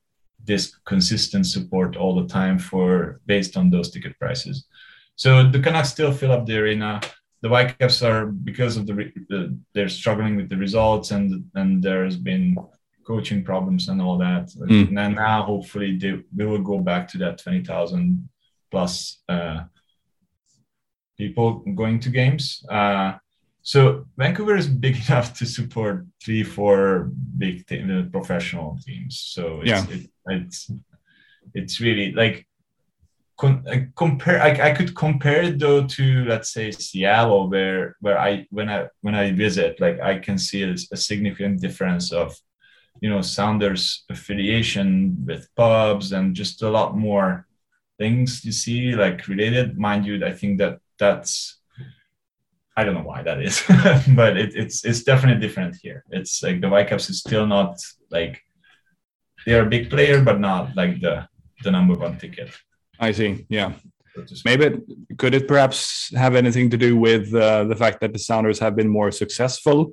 [0.48, 4.64] this consistent support all the time for based on those ticket prices.
[5.14, 7.00] So the Canucks still fill up the arena.
[7.42, 8.94] The Whitecaps are because of the,
[9.28, 12.56] the they're struggling with the results and and there's been
[13.06, 14.48] coaching problems and all that.
[14.48, 14.88] Mm.
[14.88, 18.28] And then now hopefully they, they will go back to that twenty thousand
[18.70, 19.60] plus uh,
[21.16, 22.64] people going to games.
[22.68, 23.12] Uh,
[23.62, 29.20] so Vancouver is big enough to support three, four big te- professional teams.
[29.20, 30.70] So it's, yeah, it, it's
[31.54, 32.47] it's really like
[33.38, 34.42] con- I compare.
[34.42, 38.88] I, I could compare it though to let's say Seattle, where where I when I
[39.00, 42.36] when I visit, like I can see a, a significant difference of
[43.00, 47.46] you know Sounders affiliation with pubs and just a lot more
[47.98, 49.78] things you see like related.
[49.78, 51.58] Mind you, I think that that's
[52.76, 53.62] I don't know why that is,
[54.14, 56.04] but it, it's it's definitely different here.
[56.10, 57.76] It's like the Whitecaps is still not
[58.10, 58.42] like
[59.46, 61.28] they're a big player, but not like the
[61.62, 62.50] the number one ticket.
[62.98, 63.46] I see.
[63.48, 63.72] Yeah.
[64.44, 64.80] Maybe
[65.16, 68.74] could it perhaps have anything to do with uh, the fact that the Sounders have
[68.74, 69.92] been more successful?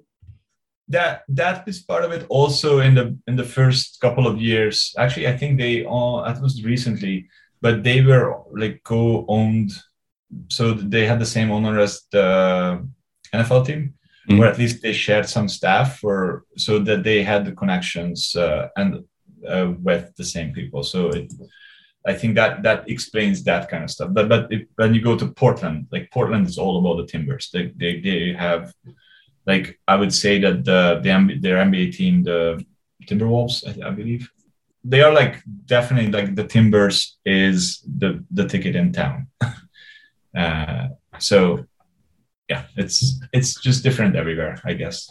[0.87, 2.25] That that is part of it.
[2.29, 6.41] Also, in the in the first couple of years, actually, I think they all that
[6.41, 7.27] was recently,
[7.61, 9.71] but they were like co-owned
[10.49, 12.85] so they had the same owner as the
[13.33, 13.93] NFL team,
[14.29, 14.39] mm-hmm.
[14.39, 18.69] or at least they shared some staff or so that they had the connections uh,
[18.75, 19.03] and
[19.47, 20.83] uh, with the same people.
[20.83, 21.31] So it,
[22.07, 24.09] I think that that explains that kind of stuff.
[24.13, 27.49] But but if, when you go to Portland, like Portland is all about the Timbers.
[27.51, 28.73] They they, they have
[29.45, 32.63] like I would say that the the their NBA team, the
[33.05, 34.29] Timberwolves, I, I believe,
[34.83, 39.27] they are like definitely like the Timbers is the the ticket in town.
[40.35, 41.65] Uh, so
[42.49, 45.09] yeah, it's it's just different everywhere, I guess.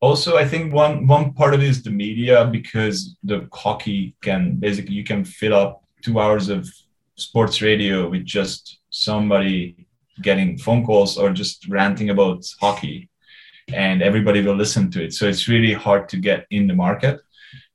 [0.00, 4.56] Also, I think one one part of it is the media because the hockey can
[4.56, 6.68] basically you can fill up two hours of
[7.16, 9.86] sports radio with just somebody
[10.20, 13.08] getting phone calls or just ranting about hockey
[13.72, 15.12] and everybody will listen to it.
[15.12, 17.20] So it's really hard to get in the market.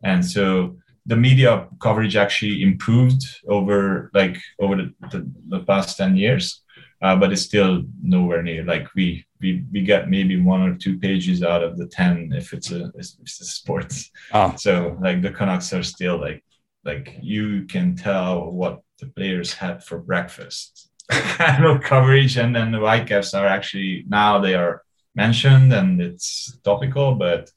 [0.03, 6.17] And so the media coverage actually improved over like over the, the, the past 10
[6.17, 6.61] years
[7.01, 8.63] uh, but it's still nowhere near.
[8.63, 12.53] Like we we we get maybe one or two pages out of the 10 if
[12.53, 14.09] it's a if it's a sports.
[14.33, 14.53] Oh.
[14.57, 16.43] so like the canucks are still like
[16.87, 20.89] like you can tell what the players had for breakfast
[21.59, 24.81] no coverage and then the whitecaps are actually now they are
[25.15, 27.51] mentioned and it's topical but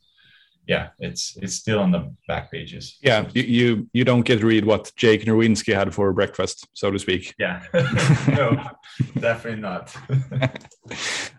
[0.71, 2.97] yeah, it's it's still on the back pages.
[3.03, 6.93] Yeah, you you, you don't get to read what Jake Nerwinski had for breakfast, so
[6.93, 7.35] to speak.
[7.39, 7.61] Yeah,
[8.29, 8.47] no,
[9.19, 9.93] definitely not.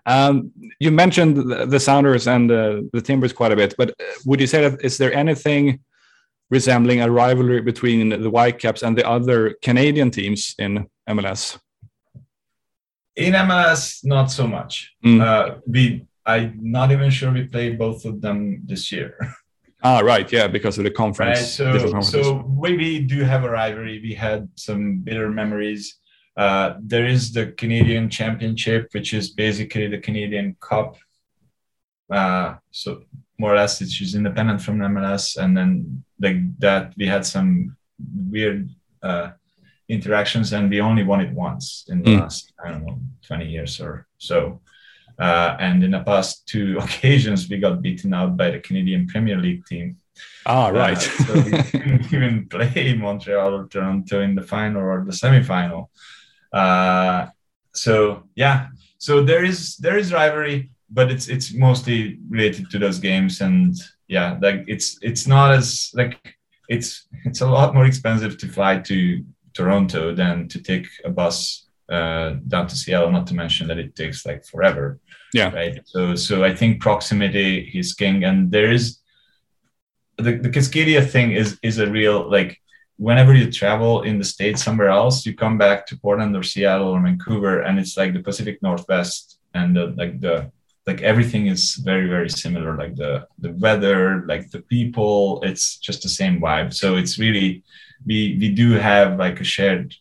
[0.06, 1.38] Um, you mentioned
[1.72, 4.84] the Sounders and uh, the Timbers quite a bit, but uh, would you say that
[4.84, 5.80] is there anything
[6.52, 11.58] resembling a rivalry between the Whitecaps and the other Canadian teams in MLS?
[13.16, 14.94] In MLS, not so much.
[15.04, 15.22] Mm.
[15.22, 19.18] Uh, we, I'm not even sure we play both of them this year.
[19.84, 21.60] Ah, right, yeah, because of the conference.
[21.60, 24.00] Right, so, so we, we do have a rivalry.
[24.00, 25.98] We had some bitter memories.
[26.38, 30.98] Uh, there is the Canadian Championship, which is basically the Canadian Cup.
[32.12, 33.04] Uh, so
[33.38, 37.76] more or less, it's just independent from MLS, and then like that, we had some
[38.30, 38.70] weird
[39.02, 39.30] uh,
[39.90, 42.20] interactions, and we only won it once in the mm.
[42.22, 44.62] last I don't know twenty years or so.
[45.20, 49.38] Uh, and in the past two occasions, we got beaten out by the Canadian Premier
[49.38, 49.98] League team.
[50.46, 51.02] Ah, uh, right.
[51.02, 55.88] So we didn't even play Montreal or Toronto in the final or the semifinal.
[56.52, 57.28] Uh,
[57.74, 63.00] so yeah, so there is there is rivalry, but it's it's mostly related to those
[63.00, 63.76] games, and
[64.08, 66.36] yeah, like it's it's not as like
[66.70, 69.24] it's it's a lot more expensive to fly to
[69.54, 73.12] Toronto than to take a bus uh, down to Seattle.
[73.12, 75.00] Not to mention that it takes like forever.
[75.34, 75.54] Yeah.
[75.54, 75.80] Right.
[75.86, 79.00] So so I think proximity is king, and there is
[80.18, 82.58] the the Cascadia thing is is a real like
[82.98, 86.90] whenever you travel in the states somewhere else, you come back to Portland or Seattle
[86.90, 90.52] or Vancouver, and it's like the Pacific Northwest, and the, like the
[90.88, 92.78] like everything is very very similar.
[92.78, 96.74] Like the the weather, like the people, it's just the same vibe.
[96.74, 97.64] So it's really
[98.06, 99.96] we we do have like a shared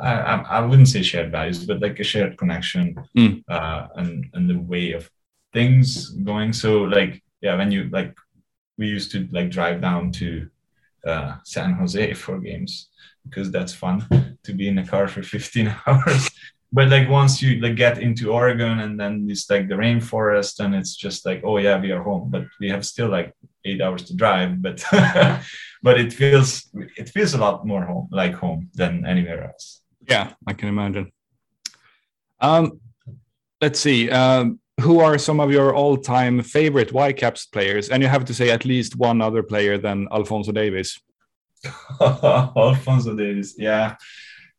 [0.00, 3.42] I, I wouldn't say shared values, but like a shared connection mm.
[3.48, 5.10] uh, and and the way of
[5.52, 6.52] things going.
[6.52, 8.14] So like yeah, when you like
[8.76, 10.48] we used to like drive down to
[11.06, 12.88] uh, San Jose for games
[13.24, 16.30] because that's fun to be in a car for 15 hours.
[16.72, 20.74] But like once you like get into Oregon and then it's like the rainforest and
[20.74, 23.32] it's just like oh yeah we are home, but we have still like
[23.64, 24.60] eight hours to drive.
[24.60, 24.84] But
[25.82, 29.82] but it feels it feels a lot more home like home than anywhere else.
[30.08, 31.12] Yeah, I can imagine.
[32.40, 32.80] Um,
[33.60, 34.10] let's see.
[34.10, 37.88] Um, who are some of your all-time favorite Whitecaps players?
[37.88, 41.00] And you have to say at least one other player than Alfonso Davies.
[42.00, 43.96] Alfonso Davies, yeah,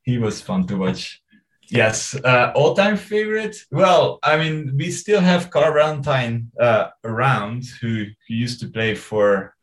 [0.04, 1.22] he was fun to watch.
[1.69, 3.55] Yes, uh, all-time favorite.
[3.71, 8.95] Well, I mean, we still have Carl Valentine uh, around, who, who used to play
[8.95, 9.55] for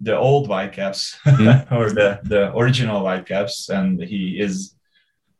[0.00, 1.74] the old Whitecaps mm-hmm.
[1.78, 4.74] or the the original Whitecaps, and he is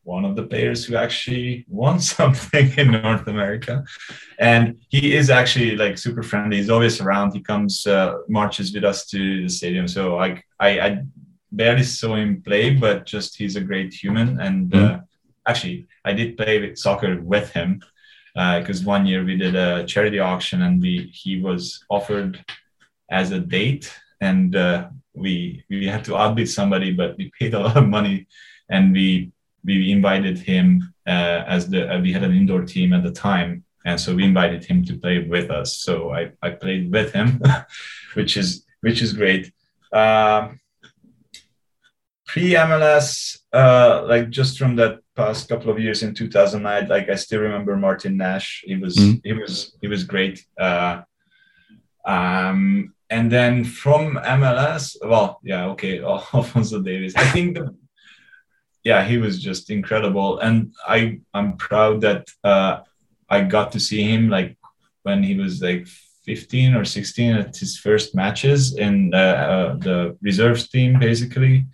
[0.05, 3.85] one of the players who actually won something in North America.
[4.39, 6.57] And he is actually like super friendly.
[6.57, 7.33] He's always around.
[7.33, 9.87] He comes, uh, marches with us to the stadium.
[9.87, 11.03] So I, I, I
[11.53, 14.41] barely saw him play, but just he's a great human.
[14.41, 15.01] And mm-hmm.
[15.47, 17.83] Actually, I did play soccer with him
[18.35, 22.43] because uh, one year we did a charity auction and we he was offered
[23.11, 27.61] as a date and uh, we we had to outbid somebody, but we paid a
[27.61, 28.27] lot of money
[28.71, 29.33] and we
[29.65, 33.65] we invited him uh, as the uh, we had an indoor team at the time
[33.85, 35.79] and so we invited him to play with us.
[35.79, 37.41] So i, I played with him
[38.15, 39.53] which is which is great.
[39.93, 40.49] Uh,
[42.33, 47.15] pre mls uh, like just from that past couple of years in 2009 like i
[47.15, 49.19] still remember martin nash he was mm-hmm.
[49.23, 51.03] he was he was great uh,
[52.07, 56.01] um, and then from mls well yeah okay
[56.35, 57.15] alfonso Davies.
[57.17, 57.75] i think the
[58.85, 62.81] yeah, he was just incredible, and I I'm proud that uh,
[63.29, 64.57] I got to see him like
[65.05, 65.87] when he was like
[66.25, 71.67] 15 or 16 at his first matches in uh, uh, the reserves team basically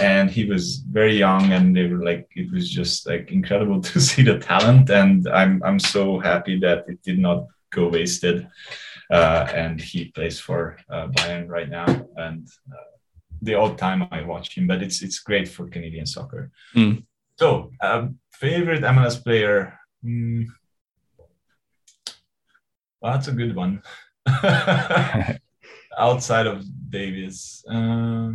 [0.00, 4.00] and he was very young and they were like it was just like incredible to
[4.00, 8.48] see the talent and i'm i'm so happy that it did not go wasted
[9.12, 11.86] uh, and he plays for uh, bayern right now
[12.16, 12.90] and uh,
[13.42, 16.50] the odd time I watch him, but it's it's great for Canadian soccer.
[16.74, 17.04] Mm.
[17.36, 19.78] So, um, favorite MLS player?
[20.04, 20.46] Mm,
[23.00, 23.82] well, that's a good one.
[25.98, 28.32] Outside of Davies, uh,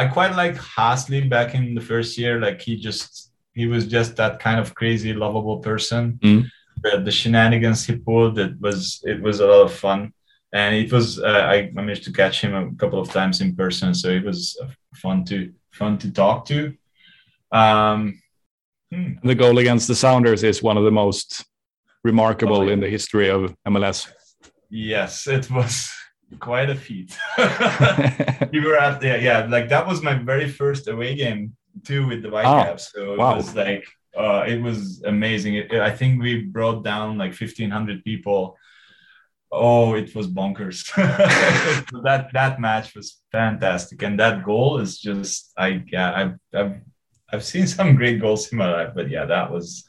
[0.00, 2.40] I quite like Hassli back in the first year.
[2.40, 6.18] Like he just he was just that kind of crazy, lovable person.
[6.22, 6.42] Mm.
[6.82, 10.12] The, the shenanigans he pulled, it was it was a lot of fun
[10.52, 13.94] and it was uh, I managed to catch him a couple of times in person,
[13.94, 14.58] so it was
[14.94, 16.74] fun to fun to talk to.
[17.52, 18.20] Um,
[18.92, 19.14] hmm.
[19.22, 21.44] The goal against the Sounders is one of the most
[22.04, 24.10] remarkable oh, in the history of MLS.
[24.70, 25.90] Yes, it was
[26.38, 27.16] quite a feat.
[28.52, 32.22] we were at yeah, yeah, like that was my very first away game too with
[32.22, 32.92] the Whitecaps.
[32.96, 33.36] Oh, so it wow.
[33.36, 33.84] was like
[34.16, 35.54] uh, it was amazing.
[35.54, 38.56] It, I think we brought down like 1,500 people.
[39.50, 40.84] Oh, it was bonkers.
[42.02, 46.80] that that match was fantastic, and that goal is just I yeah I've I've
[47.32, 49.88] I've seen some great goals in my life, but yeah, that was.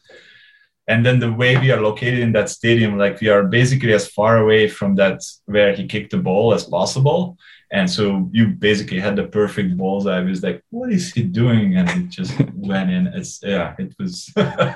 [0.89, 4.07] And then the way we are located in that stadium, like we are basically as
[4.17, 7.37] far away from that where he kicked the ball as possible.
[7.71, 10.07] And so you basically had the perfect balls.
[10.07, 11.77] I was like, what is he doing?
[11.77, 13.05] And it just went in.
[13.07, 14.75] It's yeah, it was it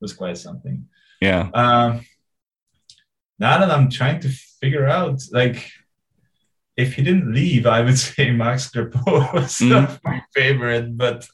[0.00, 0.86] was quite something.
[1.20, 1.48] Yeah.
[1.54, 2.00] Um,
[3.38, 4.28] now that I'm trying to
[4.60, 5.70] figure out, like,
[6.76, 9.98] if he didn't leave, I would say Max Crepeau was Mm.
[10.04, 10.96] my favorite.
[10.96, 11.28] But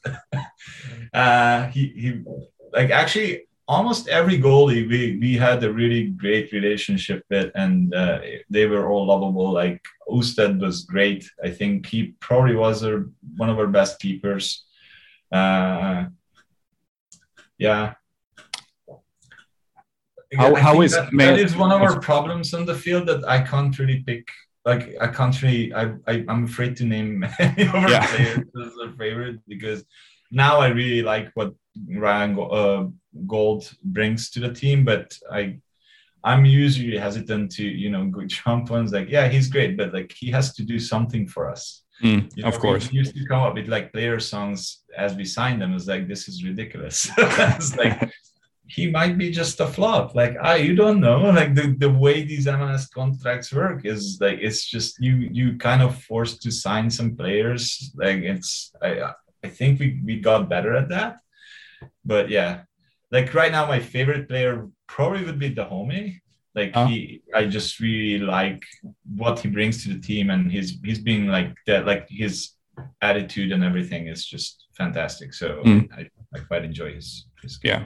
[1.13, 2.21] uh, he he
[2.71, 8.19] like actually almost every goalie we we had a really great relationship with, and uh,
[8.49, 9.49] they were all lovable.
[9.63, 11.21] Like Ousted was great.
[11.47, 12.99] I think he probably was our,
[13.37, 14.45] one of our best keepers.
[15.31, 16.05] Uh,
[17.59, 17.93] yeah.
[20.37, 23.21] How- how is- that, may- that is one of our problems on the field that
[23.27, 24.27] I can't really pick.
[24.65, 25.73] Like I can't really.
[25.73, 28.05] I, I I'm afraid to name any of our Yeah.
[28.07, 29.85] players as a favorite because
[30.31, 31.53] now I really like what
[31.95, 32.87] Ryan uh,
[33.27, 35.59] Gauld brings to the team, but I
[36.23, 40.13] I'm usually hesitant to you know go jump on like yeah he's great, but like
[40.17, 41.83] he has to do something for us.
[42.03, 42.91] Mm, You of course.
[42.91, 45.73] we used to come up with like player songs as we signed them.
[45.73, 47.09] It's like this is ridiculous.
[47.17, 48.09] it's like
[48.67, 50.15] he might be just a flop.
[50.15, 51.19] Like ah, you don't know.
[51.39, 55.81] Like the, the way these MLS contracts work is like it's just you you kind
[55.81, 57.91] of forced to sign some players.
[57.95, 59.11] Like it's I
[59.43, 61.17] I think we we got better at that.
[62.05, 62.61] But yeah,
[63.11, 66.19] like right now my favorite player probably would be Dájome.
[66.55, 66.85] Like Oh.
[66.87, 68.63] he, I just really like
[69.15, 72.51] what he brings to the team, and he's he's being like that, like his
[73.01, 75.33] attitude and everything is just fantastic.
[75.33, 75.87] So Mm.
[75.97, 77.85] I, I quite enjoy his his Yeah.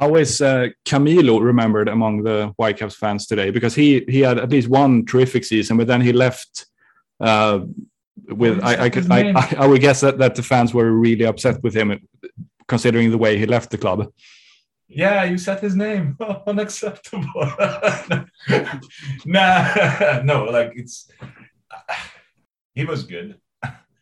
[0.00, 3.50] How is uh, Camilo remembered among the Whitecaps fans today?
[3.50, 6.66] Because he he had at least one terrific season, but then he left.
[7.20, 7.60] Uh,
[8.28, 9.30] with I I, could, I.
[9.30, 11.98] I I would guess that, that the fans were really upset with him,
[12.66, 14.10] considering the way he left the club.
[14.88, 16.16] Yeah, you said his name.
[16.46, 17.26] Unacceptable.
[19.26, 21.10] nah, no, like it's
[22.74, 23.38] he was good.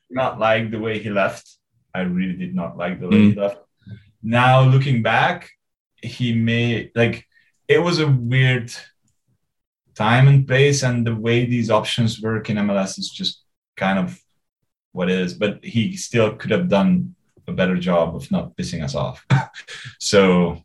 [0.08, 1.56] Not like the way he left.
[1.92, 3.36] I really did not like the way he mm.
[3.36, 3.58] left.
[4.22, 5.50] Now looking back,
[6.02, 7.24] he may like
[7.66, 8.72] it was a weird
[9.96, 13.42] time and place, and the way these options work in MLS is just
[13.76, 14.20] kind of
[14.92, 15.34] what it is.
[15.34, 17.14] But he still could have done
[17.46, 19.24] a better job of not pissing us off.
[19.98, 20.62] so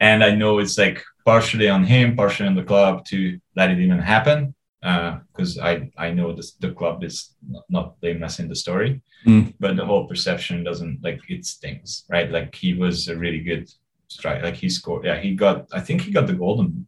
[0.00, 3.78] and I know it's like partially on him, partially on the club to let it
[3.78, 4.54] even happen.
[4.82, 9.52] Because I I know this the club is not, not blameless in the story, Mm.
[9.60, 12.30] but the whole perception doesn't like it stings, right?
[12.30, 13.70] Like he was a really good
[14.08, 14.42] strike.
[14.42, 15.04] Like he scored.
[15.04, 15.66] Yeah, he got.
[15.72, 16.86] I think he got the golden.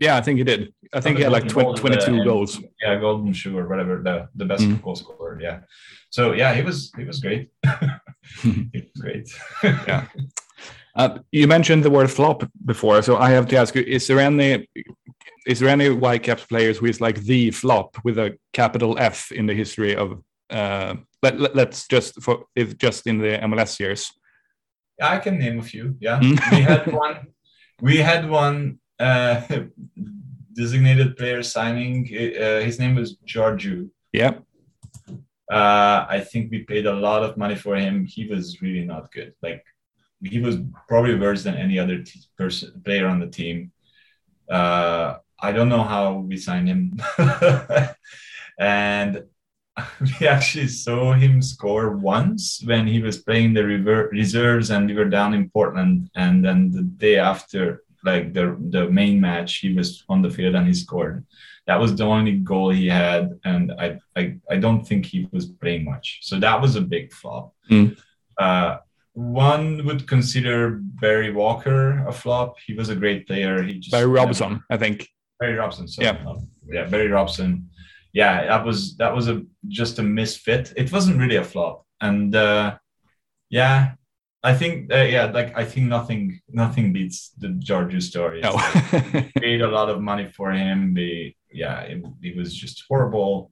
[0.00, 0.72] Yeah, I think he did.
[0.92, 2.60] I think he had like 20, 22 goals.
[2.82, 4.80] Yeah, golden shoe or whatever the the best Mm.
[4.82, 5.38] goal scorer.
[5.40, 5.60] Yeah.
[6.10, 7.50] So yeah, he was he was great.
[8.42, 9.28] he was great.
[9.62, 10.06] Yeah.
[10.94, 14.18] Uh, you mentioned the word flop before, so I have to ask you: Is there
[14.20, 14.68] any
[15.46, 19.46] is there any Whitecaps players who is like the flop with a capital F in
[19.46, 20.22] the history of?
[20.50, 24.10] Uh, let, let, us just for if just in the MLS years.
[25.00, 25.96] I can name a few.
[26.00, 26.38] Yeah, Mm.
[26.52, 27.16] we had one.
[27.80, 29.40] We had one uh,
[30.54, 32.06] designated player signing.
[32.12, 33.90] Uh, his name was Georgiou.
[34.12, 34.34] Yeah,
[35.50, 38.04] Uh, I think we paid a lot of money for him.
[38.04, 39.32] He was really not good.
[39.42, 39.64] Like
[40.22, 40.56] he was
[40.88, 43.72] probably worse than any other t- person player on the team.
[44.50, 46.98] Uh, I don't know how we signed him,
[48.58, 49.24] and
[50.20, 54.94] we actually saw him score once when he was playing the rever- reserves and we
[54.94, 56.10] were down in Portland.
[56.16, 60.54] And then the day after, like the the main match, he was on the field
[60.54, 61.26] and he scored.
[61.66, 65.46] That was the only goal he had, and I I, I don't think he was
[65.46, 66.20] playing much.
[66.22, 67.54] So that was a big flop.
[67.70, 67.96] Mm.
[68.38, 68.78] Uh,
[69.14, 72.56] one would consider Barry Walker a flop.
[72.66, 73.62] He was a great player.
[73.62, 75.08] He just Barry never- Robson, I think.
[75.40, 75.88] Barry Robson.
[75.88, 76.06] Sorry.
[76.06, 76.24] Yeah.
[76.26, 76.38] Oh,
[76.72, 77.68] yeah, Barry Robson.
[78.12, 80.72] Yeah, that was that was a just a misfit.
[80.76, 82.76] It wasn't really a flop, and uh,
[83.50, 83.92] yeah,
[84.42, 88.40] I think uh, yeah, like I think nothing nothing beats the Georgiou story.
[88.40, 88.56] No.
[89.40, 90.94] paid a lot of money for him.
[90.94, 93.50] They yeah, it, it was just horrible,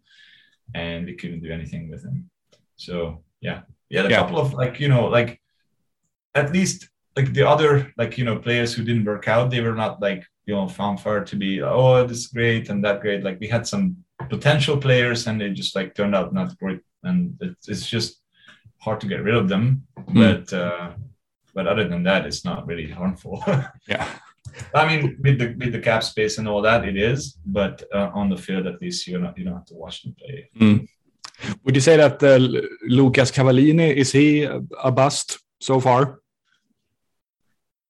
[0.74, 2.30] and they couldn't do anything with him.
[2.76, 4.18] So yeah, yeah, a Yeah.
[4.18, 5.40] couple of like you know like
[6.34, 9.74] at least like the other like you know players who didn't work out, they were
[9.74, 13.24] not like you know fanfare to be oh this is great and that great.
[13.24, 13.96] Like we had some
[14.30, 18.22] potential players and they just like turned out not great, and it's, it's just
[18.86, 19.64] hard to get rid of them.
[20.08, 20.20] Hmm.
[20.22, 20.86] But uh,
[21.56, 23.36] but other than that, it's not really harmful.
[23.94, 24.06] Yeah.
[24.80, 27.20] I mean, with the with the cap space and all that, it is.
[27.58, 30.14] But uh, on the field, at least you're not you don't have to watch them
[30.20, 30.38] play.
[30.62, 30.78] Mm.
[31.64, 32.38] Would you say that uh,
[32.98, 34.28] Lucas Cavallini is he
[34.88, 35.28] a bust
[35.60, 36.02] so far?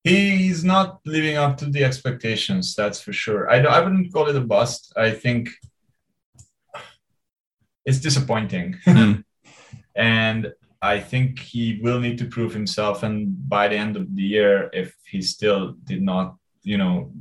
[0.03, 2.75] He's not living up to the expectations.
[2.81, 3.43] That's for sure.
[3.55, 4.81] I I wouldn't call it a bust.
[5.07, 5.43] I think
[7.89, 9.25] it's disappointing, Mm.
[9.97, 10.53] and
[10.83, 13.03] I think he will need to prove himself.
[13.03, 17.13] And by the end of the year, if he still did not, you know,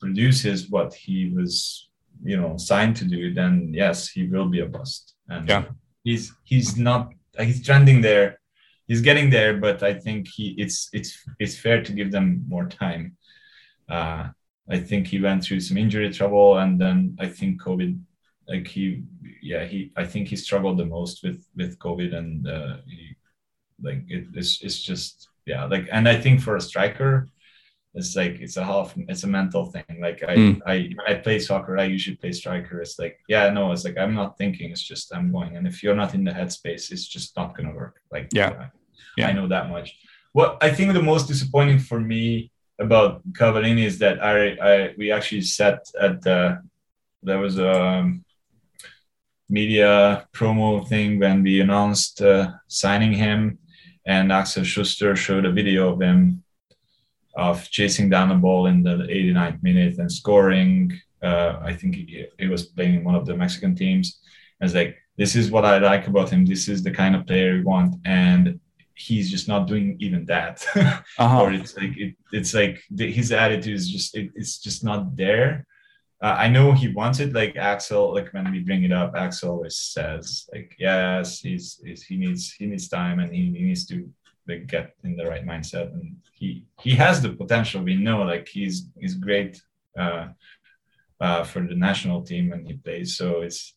[0.00, 1.88] produces what he was,
[2.22, 5.14] you know, signed to do, then yes, he will be a bust.
[5.28, 5.64] And Yeah.
[6.04, 8.38] he's he's not he's trending there.
[8.86, 12.68] He's getting there, but I think he it's it's it's fair to give them more
[12.68, 13.16] time.
[13.88, 14.28] Uh,
[14.68, 17.98] I think he went through some injury trouble, and then I think COVID,
[18.48, 19.02] like he,
[19.42, 23.16] yeah, he, I think he struggled the most with with COVID, and uh, he,
[23.82, 27.28] like it, it's it's just yeah, like, and I think for a striker,
[27.94, 29.84] it's like it's a half, it's a mental thing.
[30.00, 30.60] Like I, Mm.
[30.66, 32.80] I, I play soccer, I usually play striker.
[32.80, 34.70] It's like yeah, no, it's like I'm not thinking.
[34.70, 37.74] It's just I'm going, and if you're not in the headspace, it's just not gonna
[37.74, 38.00] work.
[38.10, 38.68] Like Yeah.
[39.16, 39.28] Yeah.
[39.28, 39.96] I know that much.
[40.32, 45.12] What I think the most disappointing for me about Cavallini is that I, I we
[45.12, 46.60] actually sat at the
[47.22, 48.23] there was a um,
[49.48, 53.58] media promo thing when we announced uh, signing him,
[54.06, 56.42] and Axel Schuster showed a video of him
[57.36, 60.92] of chasing down the ball in the 89th minute and scoring.
[61.22, 64.20] Uh, I think he, he was playing in one of the Mexican teams.
[64.60, 66.44] I was like, this is what I like about him.
[66.44, 68.60] This is the kind of player we want, and
[68.94, 70.64] he's just not doing even that.
[71.18, 71.42] Uh-huh.
[71.42, 75.16] or it's like it, it's like the, his attitude is just it, it's just not
[75.16, 75.66] there.
[76.24, 77.34] Uh, I know he wants it.
[77.34, 82.02] Like Axel, like when we bring it up, Axel always says like, yes, he's, he's
[82.02, 84.08] he needs he needs time and he, he needs to
[84.48, 85.92] like get in the right mindset.
[85.92, 87.82] And he he has the potential.
[87.82, 89.60] We know like he's he's great
[89.98, 90.28] uh,
[91.20, 93.18] uh, for the national team when he plays.
[93.18, 93.74] So it's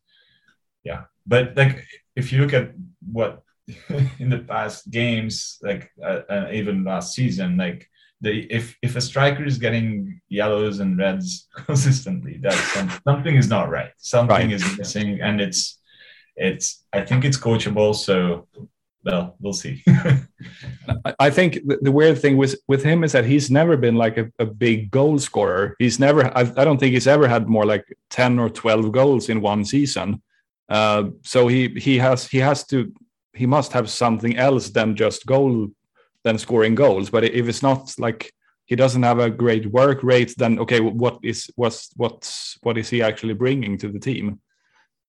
[0.85, 1.01] yeah.
[1.25, 1.85] But like
[2.15, 2.71] if you look at
[3.11, 3.43] what
[4.19, 7.89] in the past games, like uh, uh, even last season, like
[8.21, 13.47] the if if a striker is getting yellows and reds consistently, that some, something is
[13.49, 13.91] not right.
[13.97, 14.51] Something Right.
[14.51, 15.79] is missing, and it's
[16.35, 16.83] it's.
[16.93, 17.95] I think it's coachable.
[17.95, 18.47] So,
[19.03, 19.83] well, we'll see.
[21.19, 24.17] I- think the, the weird thing with with him is that he's never been like
[24.17, 25.75] a, a big goal scorer.
[25.79, 26.25] He's never.
[26.37, 29.65] I, I don't think he's ever had more like ten or twelve goals in one
[29.65, 30.21] season.
[30.69, 32.91] Uh, so he he has he has to
[33.33, 35.67] he must have something else than just goal
[36.27, 37.09] than scoring goals.
[37.09, 38.21] But if it's not like
[38.65, 42.89] he doesn't have a great work rate, then okay, what is what's what's what is
[42.89, 44.25] he actually bringing to the team?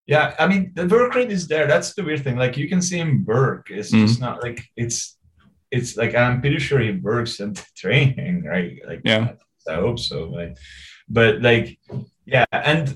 [0.07, 1.67] Yeah, I mean the work rate is there.
[1.67, 2.37] That's the weird thing.
[2.45, 3.63] Like you can see him work.
[3.79, 4.07] It's Mhm.
[4.07, 4.99] just not like it's
[5.77, 8.75] it's like I'm pretty sure he works at training, right?
[8.91, 9.25] Like Yeah.
[9.69, 10.19] I hope so.
[10.39, 10.57] Like,
[11.19, 11.67] but like
[12.35, 12.87] yeah, and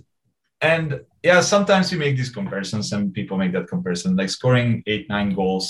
[0.70, 0.86] and
[1.28, 4.16] yeah, sometimes we make these comparisons and people make that comparison.
[4.16, 5.66] Like scoring eight, nine goals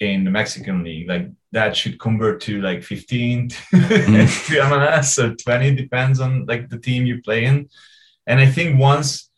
[0.00, 4.46] in the Mexican league, like that should convert to like 15 to, Mm.
[4.48, 7.68] to MLS or 20, depends on like the team you play in.
[8.26, 9.30] And I think once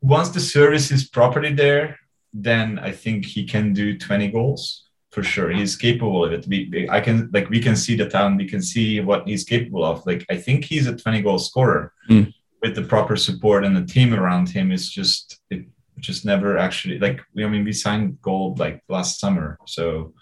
[0.00, 1.98] once the service is properly there,
[2.32, 5.50] then I think he can do 20 goals for sure.
[5.50, 6.46] He's capable of it.
[6.46, 9.84] We, I can like we can see the talent, we can see what he's capable
[9.84, 10.04] of.
[10.06, 12.32] Like I think he's a 20 goal scorer Mm.
[12.62, 14.72] with the proper support and the team around him.
[14.72, 15.37] It's just
[15.98, 19.58] it just never actually like we, I mean we signed Gauld like last summer.
[19.66, 20.14] So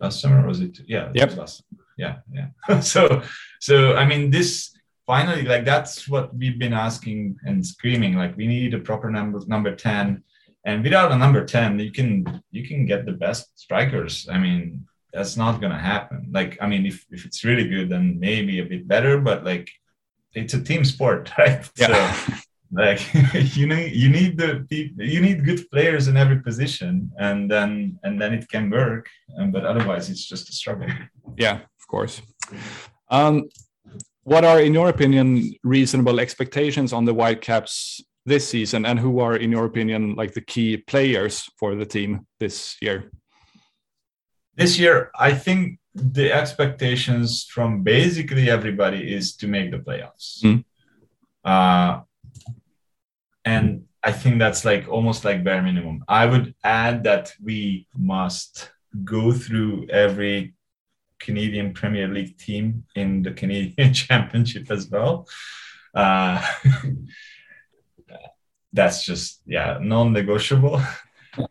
[0.00, 0.78] last summer was it?
[0.86, 1.36] Yeah, Yep.
[1.36, 1.62] last.
[1.96, 2.80] Yeah, yeah.
[2.80, 3.22] so
[3.60, 4.72] so I mean this
[5.06, 9.40] finally like that's what we've been asking and screaming like we need a proper number
[9.46, 10.22] number 10
[10.64, 14.84] and without a number 10 you can you can get the best strikers i mean
[15.12, 18.58] that's not going to happen like i mean if, if it's really good then maybe
[18.58, 19.70] a bit better but like
[20.34, 22.12] it's a team sport right Yeah.
[22.12, 22.34] so
[22.72, 23.00] like
[23.56, 24.66] you need you need the
[24.98, 29.08] you need good players in every position and then and then it can work
[29.52, 30.88] but otherwise it's just a struggle
[31.36, 32.22] Yeah, of course.
[33.10, 33.48] Um,
[34.24, 39.36] what are, in your opinion, reasonable expectations on the Whitecaps this season, and who are,
[39.36, 43.10] in your opinion, like the key players for the team this year?
[44.56, 50.64] this year i think the expectations from basically everybody is to make the playoffs Mm.
[51.44, 52.00] uh,
[53.46, 56.04] and i think that's like almost like bare minimum.
[56.08, 58.70] I would add that we must
[59.04, 60.54] go through every
[61.18, 65.26] canadian premier league team in the canadian championship as well.
[65.94, 66.44] Uh,
[68.72, 70.80] that's just yeah non-negotiable.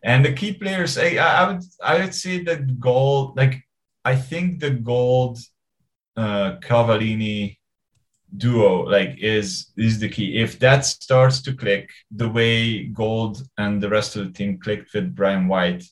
[0.04, 3.64] And the key players, I, I would I would say that Gauld, like
[4.04, 5.38] I think the Gauld
[6.18, 7.58] uh Cavallini
[8.38, 10.38] duo like is is the key.
[10.38, 14.93] If that starts to click the way Gauld and the rest of the team clicked
[14.93, 15.83] with Brian White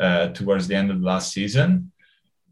[0.00, 1.92] uh, towards the end of the last season,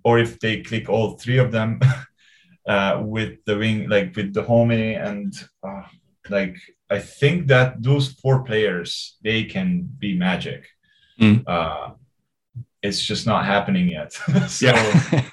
[0.05, 1.81] or if they click all three of them
[2.69, 5.83] uh, with the wing, like with Dájome and uh,
[6.29, 6.57] like
[6.89, 10.67] I think that those four players they can be magic.
[11.21, 11.45] Mm.
[11.47, 11.91] Uh,
[12.83, 14.13] it's just not happening yet.
[14.49, 15.23] so, yeah.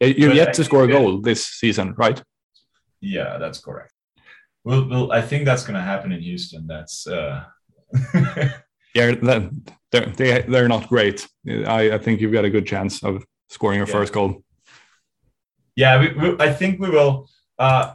[0.00, 2.22] You're yet to score a goal this season, right?
[3.00, 3.92] Yeah, that's correct.
[4.64, 6.66] Well, well, I think that's going to happen in Houston.
[6.66, 7.44] That's uh,
[8.94, 9.12] Yeah,
[9.92, 11.26] they're, they, they're not great.
[11.46, 13.92] I, I think you've got a good chance of scoring your Yeah.
[13.92, 14.42] first goal.
[15.76, 16.00] yeah.
[16.00, 17.28] We, we, I think we will.
[17.58, 17.94] Uh,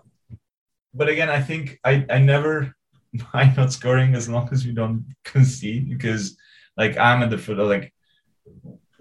[0.93, 2.73] but again, I think I, I never
[3.33, 6.37] mind not scoring as long as we don't concede because,
[6.77, 7.93] like, I'm at the foot of like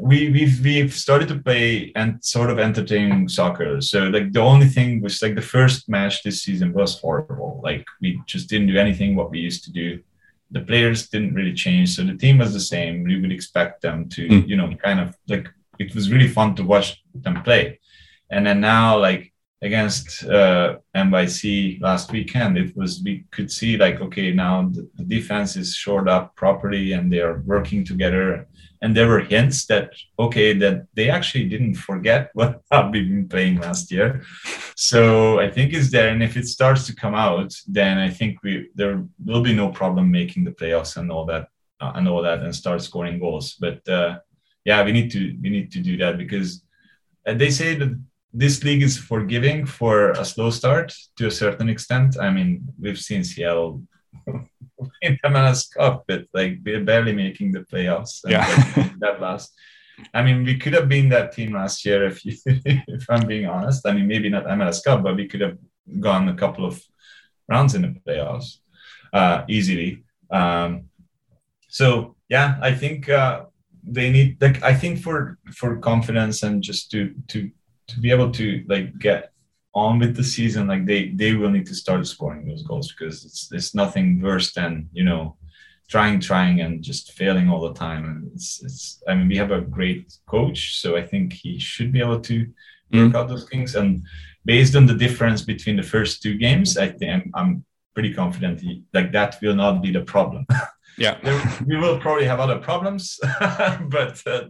[0.09, 3.81] we we've we've started to play and sort of entertaining soccer.
[3.81, 7.61] So like the only thing was like the first match this season was horrible.
[7.69, 9.89] Like we just didn't do anything what we used to do.
[10.51, 12.95] The players didn't really change, so the team was the same.
[13.05, 14.49] We would expect them to, Mm.
[14.49, 15.47] you know, kind of like
[15.79, 16.89] it was really fun to watch
[17.25, 17.65] them play.
[18.35, 19.23] And then now, like
[19.69, 25.05] against uh, NYC last weekend, it was we could see like okay now the, the
[25.17, 28.49] defense is shored up properly and they are working together.
[28.83, 33.61] And there were hints that okay that they actually didn't forget what we've been playing
[33.61, 34.23] last year.
[34.77, 38.43] So I think it's there, and if it starts to come out, then I think
[38.43, 41.49] we there will be no problem making the playoffs and all that
[41.81, 43.57] uh, and all that and start scoring goals.
[43.59, 44.19] But uh,
[44.65, 46.63] yeah, we need to we need to do that because
[47.27, 47.93] uh, they say that
[48.33, 52.19] this league is forgiving for a slow start to a certain extent.
[52.19, 53.83] I mean, we've seen Seattle
[55.03, 58.21] in MLS Cup, but like we're barely making the playoffs.
[58.27, 58.47] Yeah.
[58.75, 59.53] that- that last.
[60.15, 63.47] I mean, we could have been that team last year if you, if I'm being
[63.47, 63.87] honest.
[63.87, 65.59] I mean, maybe not MLS Cup, but we could have
[66.01, 66.83] gone a couple of
[67.49, 68.59] rounds in the playoffs
[69.13, 70.05] uh, easily.
[70.31, 70.85] Um,
[71.69, 73.45] so yeah, I think uh,
[73.85, 77.51] they need like I think for for confidence and just to to
[77.89, 79.32] to be able to like get
[79.75, 83.25] on with the season, like they they will need to start scoring those goals because
[83.25, 85.37] it's it's nothing worse than you know
[85.89, 89.51] trying trying and just failing all the time and it's it's I mean we have
[89.51, 92.39] a great coach so I think he should be able to
[92.93, 93.15] work Mm.
[93.15, 94.03] out those things and
[94.45, 97.65] based on the difference between the first two games I think I'm, I'm
[97.95, 100.47] pretty confident he, like that will not be the problem
[100.99, 101.17] Yeah.
[101.25, 103.19] there, we will probably have other problems
[103.97, 104.45] but uh,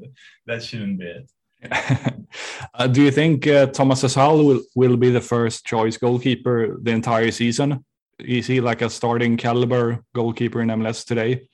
[0.48, 1.30] that shouldn't be it
[2.74, 6.90] uh, do you think uh, Thomas Hasal will, will be the first choice goalkeeper the
[6.90, 7.84] entire season?
[8.18, 11.48] Is he like a starting caliber goalkeeper in MLS today?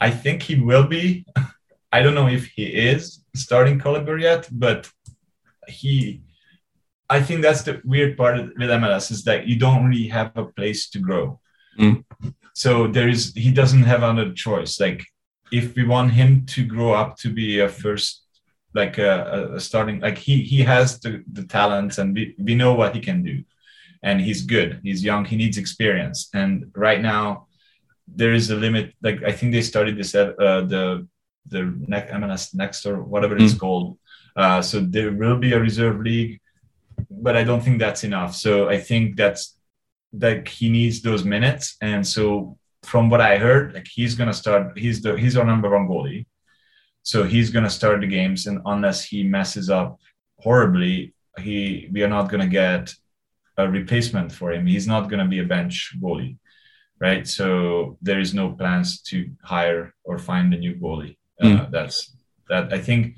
[0.00, 1.26] I think he will be.
[1.92, 4.90] I don't know if he is starting caliber yet, but
[5.68, 6.22] he.
[7.08, 10.44] I think that's the weird part with MLS is that you don't really have a
[10.44, 11.40] place to grow.
[11.78, 12.04] Mm.
[12.54, 14.80] So there is he doesn't have another choice.
[14.80, 15.06] Like
[15.52, 18.24] if we want him to grow up to be a first,
[18.74, 22.74] like a, a starting, like he he has the the talent and we we know
[22.74, 23.42] what he can do,
[24.02, 24.80] and he's good.
[24.82, 25.24] He's young.
[25.24, 27.46] He needs experience, and right now
[28.06, 28.94] there is a limit.
[29.02, 31.06] Like I think they started this at uh, the
[31.48, 33.98] the next MLS next or whatever it's called.
[34.34, 36.40] Uh, so there will be a reserve league,
[37.10, 38.34] but I don't think that's enough.
[38.34, 39.56] So I think that's
[40.12, 44.78] like he needs those minutes, and so from what I heard, like he's gonna start.
[44.78, 46.26] He's the he's our number one goalie,
[47.02, 49.98] so he's gonna start the games, and unless he messes up
[50.38, 52.94] horribly, he we are not gonna get
[53.56, 54.66] a replacement for him.
[54.66, 56.38] He's not gonna be a bench goalie
[57.00, 57.26] right?
[57.26, 61.16] So there is no plans to hire or find a new goalie.
[61.40, 62.16] Uh, that's
[62.48, 62.72] that.
[62.72, 63.16] I think,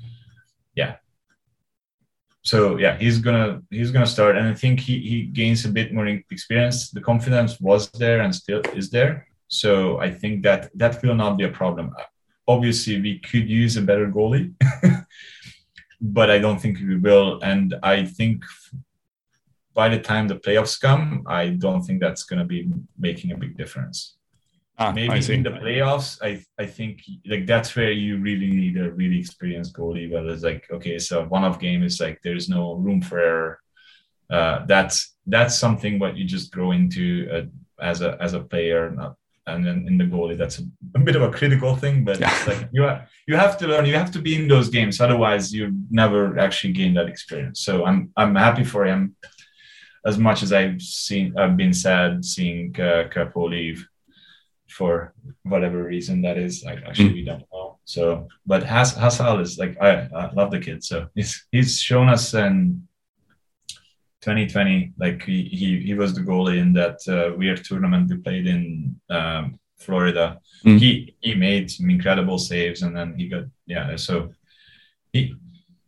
[0.75, 0.95] yeah.
[2.41, 5.93] So yeah, he's gonna he's gonna start, and I think he he gains a bit
[5.93, 6.91] more experience.
[6.91, 9.27] The confidence was there and still is there.
[9.49, 11.93] So I think that that will not be a problem.
[12.47, 14.53] Obviously, we could use a better goalie,
[16.01, 17.39] but I don't think we will.
[17.41, 18.43] And I think
[19.73, 23.37] by the time the playoffs come, I don't think that's going to be making a
[23.37, 24.17] big difference.
[24.77, 28.77] Ah, I Maybe in the playoffs, I I think like that's where you really need
[28.77, 30.11] a really experienced goalie.
[30.11, 33.59] Where it's like, okay, so one-off game is like there's no room for error.
[34.29, 38.91] Uh, that's that's something what you just grow into uh, as a as a player,
[38.91, 39.18] not
[39.53, 40.63] and then in the goalie, that's a,
[40.95, 42.03] a bit of a critical thing.
[42.03, 43.85] But it's like you have you have to learn.
[43.85, 47.61] You have to be in those games, otherwise you never actually gain that experience.
[47.61, 49.15] So I'm I'm happy for him
[50.05, 53.87] as much as I've seen, I've been sad seeing uh, Capo leave
[54.69, 56.63] for whatever reason that is.
[56.63, 57.13] Like actually, mm.
[57.13, 57.79] we don't know.
[57.85, 60.83] So, but Has Hasal is like I, I love the kid.
[60.83, 62.87] So he's he's shown us in
[64.21, 68.47] 2020 like he he, he was the goalie in that uh, weird tournament we played
[68.47, 70.39] in um, Florida.
[70.65, 70.79] Mm.
[70.79, 73.95] He he made some incredible saves and then he got yeah.
[73.95, 74.33] So
[75.13, 75.35] he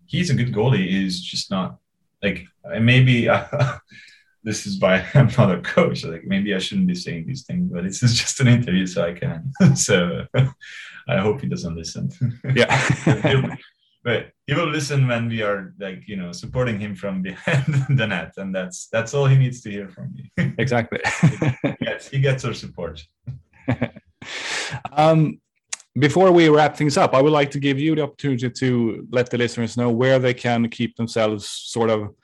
[0.06, 0.88] he's a good goalie.
[0.88, 1.78] He's just not
[2.24, 2.46] like
[2.80, 3.30] maybe.
[3.30, 3.46] Uh,
[4.44, 6.04] this is why I'm not a coach.
[6.04, 9.06] Like maybe I shouldn't be saying these things, but this is just an interview, so
[9.06, 9.52] I can.
[9.76, 10.26] so
[11.08, 12.10] I hope he doesn't listen.
[12.56, 13.56] Yeah.
[14.04, 17.66] But he will listen when we are like you know supporting him from behind
[17.97, 20.32] the net, and that's that's all he needs to hear from me.
[20.58, 20.99] exactly.
[21.62, 23.04] he, gets, he gets our support.
[24.93, 25.39] um,
[25.97, 29.30] before we wrap things up, I would like to give you the opportunity to let
[29.30, 32.16] the listeners know where they can keep themselves sort of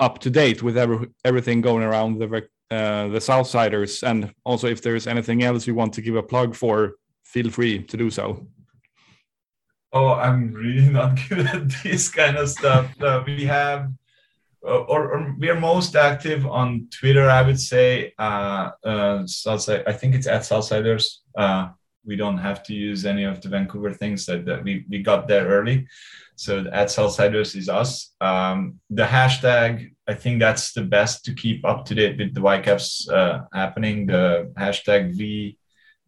[0.00, 4.82] up to date with every, everything going around the uh, the Southsiders, and also if
[4.82, 8.46] there's anything else you want to give a plug for, feel free to do so.
[9.92, 12.90] Oh, I'm really not good at this kind of stuff.
[13.00, 13.92] Uh, we have,
[14.64, 17.28] uh, or, or, we are most active on Twitter.
[17.28, 19.24] I would say, uh, uh.
[19.46, 21.18] I think it's at Southsiders.
[21.36, 21.68] Uh,
[22.04, 25.28] we don't have to use any of the Vancouver things that, that we we got
[25.28, 25.86] there early.
[26.36, 28.14] So at Southsiders is us.
[28.20, 32.40] Um, the hashtag, I think that's the best to keep up to date with the
[32.40, 34.06] Whitecaps uh, happening.
[34.06, 35.18] The hashtag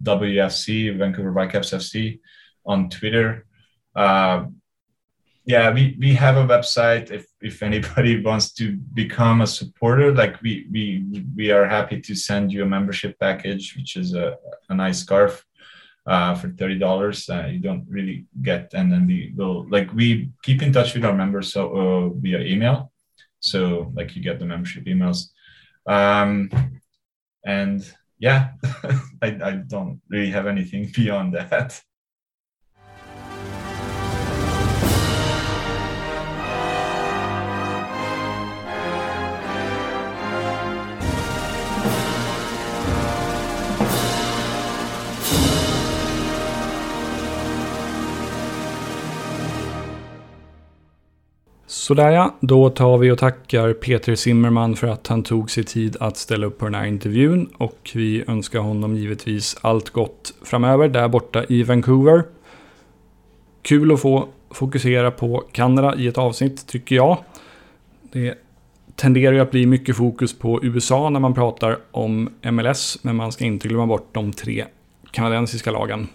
[0.03, 2.21] VWFC, Vancouver Whitecaps FC,
[2.65, 3.45] on Twitter.
[3.95, 4.45] Uh,
[5.47, 7.11] yeah, we, we have a website.
[7.11, 12.15] If if anybody wants to become a supporter, like we we we are happy to
[12.15, 14.37] send you a membership package, which is a,
[14.69, 15.45] a nice scarf
[16.07, 17.29] uh, for thirty dollars.
[17.29, 21.05] Uh, you don't really get, and then we will like we keep in touch with
[21.05, 22.93] our members so uh, via email.
[23.41, 25.31] So like you get the membership emails,
[25.87, 26.51] um,
[27.45, 27.81] and
[28.19, 28.51] yeah,
[29.23, 31.83] I, I don't really have anything beyond that.
[51.81, 55.97] Sådär ja, då tar vi och tackar Peter Zimmerman för att han tog sig tid
[56.01, 57.49] att ställa upp på den här intervjun.
[57.57, 62.25] Och vi önskar honom givetvis allt gott framöver där borta i Vancouver.
[63.63, 67.19] Kul att få fokusera på Kanada i ett avsnitt tycker jag.
[68.13, 68.35] Det
[68.97, 73.33] tenderar ju att bli mycket fokus på USA när man pratar om MLS, men man
[73.33, 74.65] ska inte glömma bort de tre
[75.11, 76.09] kanadensiska lagen.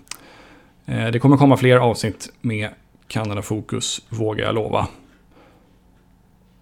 [0.85, 2.69] Eh, det kommer komma fler avsnitt med
[3.07, 4.87] Kanada-fokus, vågar jag lova.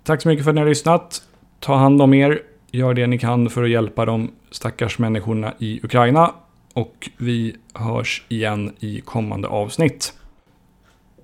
[0.03, 1.23] Tack så mycket för att ni har lyssnat.
[1.59, 2.41] Ta hand om er.
[2.71, 6.33] Gör det ni kan för att hjälpa de stackars människorna i Ukraina.
[6.73, 10.13] Och vi hörs igen i kommande avsnitt.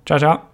[0.04, 0.49] Ciao, ciao!